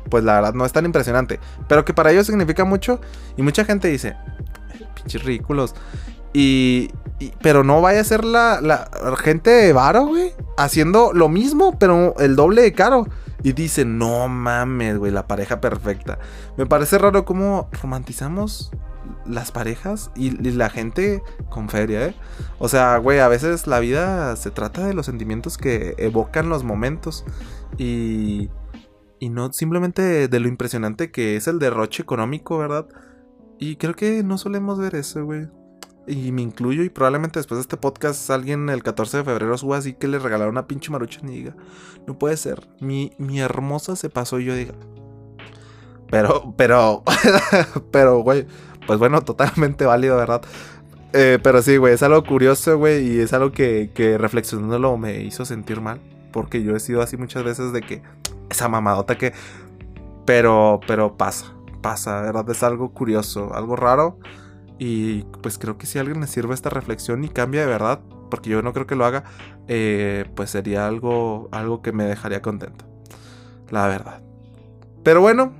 pues 0.09 0.23
la 0.23 0.35
verdad 0.35 0.53
no 0.53 0.65
es 0.65 0.71
tan 0.71 0.85
impresionante, 0.85 1.39
pero 1.67 1.83
que 1.83 1.93
para 1.93 2.11
ellos 2.11 2.27
significa 2.27 2.63
mucho 2.63 3.01
y 3.35 3.41
mucha 3.41 3.65
gente 3.65 3.87
dice, 3.87 4.15
pinches 4.95 5.23
ridículos. 5.23 5.75
Y, 6.31 6.91
pero 7.41 7.63
no 7.63 7.81
vaya 7.81 8.01
a 8.01 8.03
ser 8.03 8.23
la, 8.23 8.61
la 8.61 8.87
gente 9.17 9.49
de 9.49 9.73
varo, 9.73 10.05
güey, 10.05 10.31
haciendo 10.57 11.11
lo 11.11 11.27
mismo, 11.27 11.77
pero 11.79 12.15
el 12.19 12.35
doble 12.35 12.61
de 12.61 12.73
caro. 12.73 13.07
Y 13.41 13.53
dice, 13.53 13.85
no 13.85 14.27
mames, 14.27 14.97
güey, 14.97 15.11
la 15.11 15.25
pareja 15.25 15.61
perfecta. 15.61 16.19
Me 16.57 16.65
parece 16.65 16.97
raro 16.97 17.23
cómo 17.23 17.69
romantizamos 17.81 18.71
las 19.29 19.51
parejas 19.51 20.11
y, 20.15 20.31
la 20.31 20.69
gente 20.69 21.21
con 21.49 21.69
feria, 21.69 22.07
¿eh? 22.07 22.15
O 22.57 22.67
sea, 22.67 22.97
güey, 22.97 23.19
a 23.19 23.27
veces 23.27 23.67
la 23.67 23.79
vida 23.79 24.35
se 24.35 24.51
trata 24.51 24.85
de 24.85 24.93
los 24.93 25.05
sentimientos 25.05 25.57
que 25.57 25.95
evocan 25.97 26.49
los 26.49 26.63
momentos 26.63 27.25
y, 27.77 28.49
y 29.19 29.29
no 29.29 29.53
simplemente 29.53 30.27
de, 30.27 30.39
lo 30.39 30.47
impresionante 30.47 31.11
que 31.11 31.35
es 31.35 31.47
el 31.47 31.59
derroche 31.59 32.03
económico, 32.03 32.57
¿verdad? 32.57 32.87
Y 33.59 33.75
creo 33.75 33.95
que 33.95 34.23
no 34.23 34.37
solemos 34.37 34.79
ver 34.79 34.95
eso, 34.95 35.23
güey. 35.25 35.47
Y 36.07 36.31
me 36.31 36.41
incluyo 36.41 36.83
y 36.83 36.89
probablemente 36.89 37.39
después 37.39 37.57
de 37.57 37.61
este 37.61 37.77
podcast 37.77 38.29
alguien 38.31 38.69
el 38.69 38.81
14 38.81 39.17
de 39.17 39.23
febrero 39.23 39.55
suba 39.57 39.77
así 39.77 39.93
que 39.93 40.07
le 40.07 40.17
regalaron 40.17 40.53
una 40.53 40.65
pinche 40.65 40.91
marucha 40.91 41.19
y 41.23 41.27
diga, 41.27 41.55
no 42.07 42.17
puede 42.17 42.35
ser, 42.35 42.67
mi, 42.79 43.11
mi 43.19 43.39
hermosa 43.39 43.95
se 43.95 44.09
pasó 44.09 44.39
y 44.39 44.45
yo 44.45 44.55
diga, 44.55 44.73
pero, 46.09 46.53
pero, 46.57 47.03
pero, 47.91 48.19
güey, 48.19 48.47
pues 48.89 48.97
bueno, 48.97 49.21
totalmente 49.23 49.85
válido, 49.85 50.17
¿verdad? 50.17 50.41
Eh, 51.13 51.37
pero 51.43 51.61
sí, 51.61 51.77
güey, 51.77 51.93
es 51.93 52.01
algo 52.01 52.23
curioso, 52.23 52.75
güey, 52.79 53.07
y 53.07 53.19
es 53.19 53.33
algo 53.33 53.51
que, 53.51 53.91
que 53.93 54.17
reflexionándolo 54.17 54.97
me 54.97 55.21
hizo 55.21 55.45
sentir 55.45 55.79
mal. 55.79 56.01
Porque 56.33 56.63
yo 56.63 56.75
he 56.75 56.79
sido 56.79 57.03
así 57.03 57.15
muchas 57.15 57.43
veces 57.43 57.71
de 57.71 57.81
que 57.81 58.01
esa 58.49 58.67
mamadota 58.67 59.15
que... 59.15 59.33
Pero, 60.25 60.79
pero 60.87 61.17
pasa, 61.17 61.53
pasa, 61.83 62.19
¿verdad? 62.21 62.49
Es 62.49 62.63
algo 62.63 62.91
curioso, 62.91 63.53
algo 63.53 63.75
raro. 63.75 64.17
Y 64.79 65.21
pues 65.43 65.59
creo 65.59 65.77
que 65.77 65.85
si 65.85 65.99
a 65.99 66.01
alguien 66.01 66.19
le 66.19 66.25
sirve 66.25 66.55
esta 66.55 66.71
reflexión 66.71 67.23
y 67.23 67.29
cambia 67.29 67.61
de 67.61 67.67
verdad, 67.67 67.99
porque 68.31 68.49
yo 68.49 68.63
no 68.63 68.73
creo 68.73 68.87
que 68.87 68.95
lo 68.95 69.05
haga, 69.05 69.23
eh, 69.67 70.25
pues 70.33 70.49
sería 70.49 70.87
algo, 70.87 71.47
algo 71.51 71.83
que 71.83 71.91
me 71.91 72.05
dejaría 72.05 72.41
contento. 72.41 72.85
La 73.69 73.85
verdad. 73.85 74.23
Pero 75.03 75.21
bueno, 75.21 75.53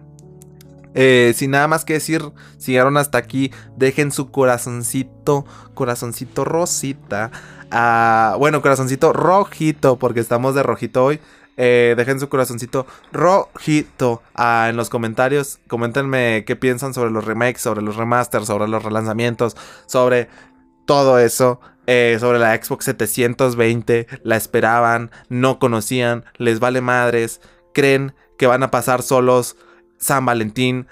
eh, 0.93 1.33
sin 1.35 1.51
nada 1.51 1.67
más 1.67 1.85
que 1.85 1.93
decir, 1.93 2.23
si 2.57 2.77
hasta 2.77 3.17
aquí, 3.17 3.51
dejen 3.77 4.11
su 4.11 4.31
corazoncito, 4.31 5.45
corazoncito 5.73 6.45
rosita. 6.45 7.31
Ah, 7.71 8.35
bueno, 8.39 8.61
corazoncito 8.61 9.13
rojito, 9.13 9.97
porque 9.99 10.19
estamos 10.19 10.55
de 10.55 10.63
rojito 10.63 11.05
hoy. 11.05 11.19
Eh, 11.61 11.93
dejen 11.97 12.21
su 12.21 12.29
corazoncito 12.29 12.87
rojito 13.11 14.23
ah, 14.33 14.67
en 14.69 14.77
los 14.77 14.89
comentarios. 14.89 15.59
Coméntenme 15.67 16.45
qué 16.45 16.55
piensan 16.55 16.93
sobre 16.93 17.11
los 17.11 17.25
remakes, 17.25 17.61
sobre 17.61 17.81
los 17.81 17.97
remasters, 17.97 18.47
sobre 18.47 18.67
los 18.67 18.83
relanzamientos, 18.83 19.57
sobre 19.85 20.29
todo 20.85 21.19
eso. 21.19 21.59
Eh, 21.91 22.17
sobre 22.19 22.37
la 22.37 22.55
Xbox 22.55 22.85
720. 22.85 24.05
La 24.23 24.35
esperaban, 24.35 25.09
no 25.27 25.57
conocían, 25.57 26.23
les 26.37 26.59
vale 26.59 26.81
madres. 26.81 27.41
Creen 27.73 28.13
que 28.37 28.45
van 28.45 28.61
a 28.61 28.69
pasar 28.69 29.01
solos 29.01 29.57
San 29.99 30.25
Valentín. 30.25 30.87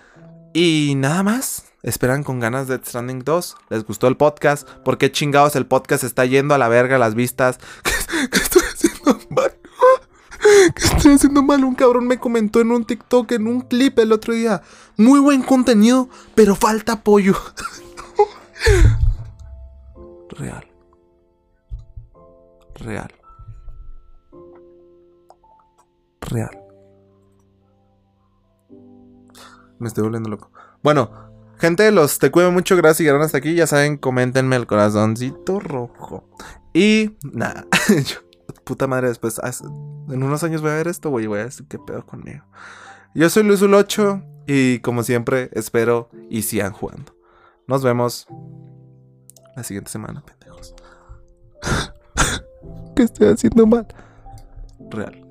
Y 0.53 0.93
nada 0.97 1.23
más. 1.23 1.63
Esperan 1.83 2.23
con 2.23 2.39
ganas 2.39 2.67
de 2.67 2.77
Stranding 2.77 3.23
2. 3.23 3.55
¿Les 3.69 3.85
gustó 3.85 4.07
el 4.07 4.17
podcast? 4.17 4.67
¿Por 4.83 4.97
qué 4.97 5.11
chingados 5.11 5.55
el 5.55 5.65
podcast 5.65 6.03
está 6.03 6.25
yendo 6.25 6.53
a 6.53 6.57
la 6.57 6.67
verga 6.67 6.97
las 6.97 7.15
vistas? 7.15 7.59
¿Qué, 7.83 8.39
estoy 8.39 8.63
haciendo 8.63 9.19
mal? 9.29 9.53
¿Qué 10.75 10.85
estoy 10.85 11.13
haciendo 11.13 11.43
mal? 11.43 11.63
Un 11.63 11.75
cabrón 11.75 12.07
me 12.07 12.19
comentó 12.19 12.59
en 12.59 12.71
un 12.71 12.83
TikTok, 12.83 13.31
en 13.33 13.47
un 13.47 13.61
clip 13.61 13.99
el 13.99 14.11
otro 14.11 14.33
día. 14.33 14.61
Muy 14.97 15.19
buen 15.19 15.43
contenido, 15.43 16.09
pero 16.35 16.55
falta 16.55 16.93
apoyo. 16.93 17.35
Real. 20.31 20.67
Real. 22.75 23.13
Real. 26.21 26.66
Me 29.79 29.87
estoy 29.87 30.03
volviendo 30.03 30.29
loco. 30.29 30.51
Bueno, 30.83 31.11
gente, 31.57 31.91
los 31.91 32.19
te 32.19 32.31
cuido 32.31 32.51
mucho. 32.51 32.75
Gracias 32.75 33.01
y 33.01 33.03
llegaron 33.03 33.21
hasta 33.21 33.37
aquí. 33.37 33.55
Ya 33.55 33.67
saben, 33.67 33.97
coméntenme 33.97 34.55
el 34.55 34.67
corazoncito 34.67 35.59
rojo. 35.59 36.29
Y 36.73 37.15
nada. 37.23 37.65
puta 38.63 38.87
madre, 38.87 39.07
después. 39.07 39.39
En 40.09 40.23
unos 40.23 40.43
años 40.43 40.61
voy 40.61 40.71
a 40.71 40.75
ver 40.75 40.87
esto, 40.87 41.09
güey. 41.09 41.27
Voy 41.27 41.39
a 41.39 41.45
decir 41.45 41.65
qué 41.67 41.79
pedo 41.79 42.05
conmigo. 42.05 42.43
Yo 43.13 43.29
soy 43.29 43.43
Luis 43.43 43.61
8 43.61 44.21
y 44.47 44.79
como 44.79 45.03
siempre, 45.03 45.49
espero 45.53 46.09
y 46.29 46.43
sigan 46.43 46.71
jugando. 46.71 47.13
Nos 47.67 47.83
vemos 47.83 48.27
la 49.55 49.63
siguiente 49.63 49.91
semana, 49.91 50.23
pendejos. 50.23 50.75
¿Qué 52.95 53.03
estoy 53.03 53.27
haciendo 53.27 53.65
mal? 53.65 53.87
Real. 54.89 55.26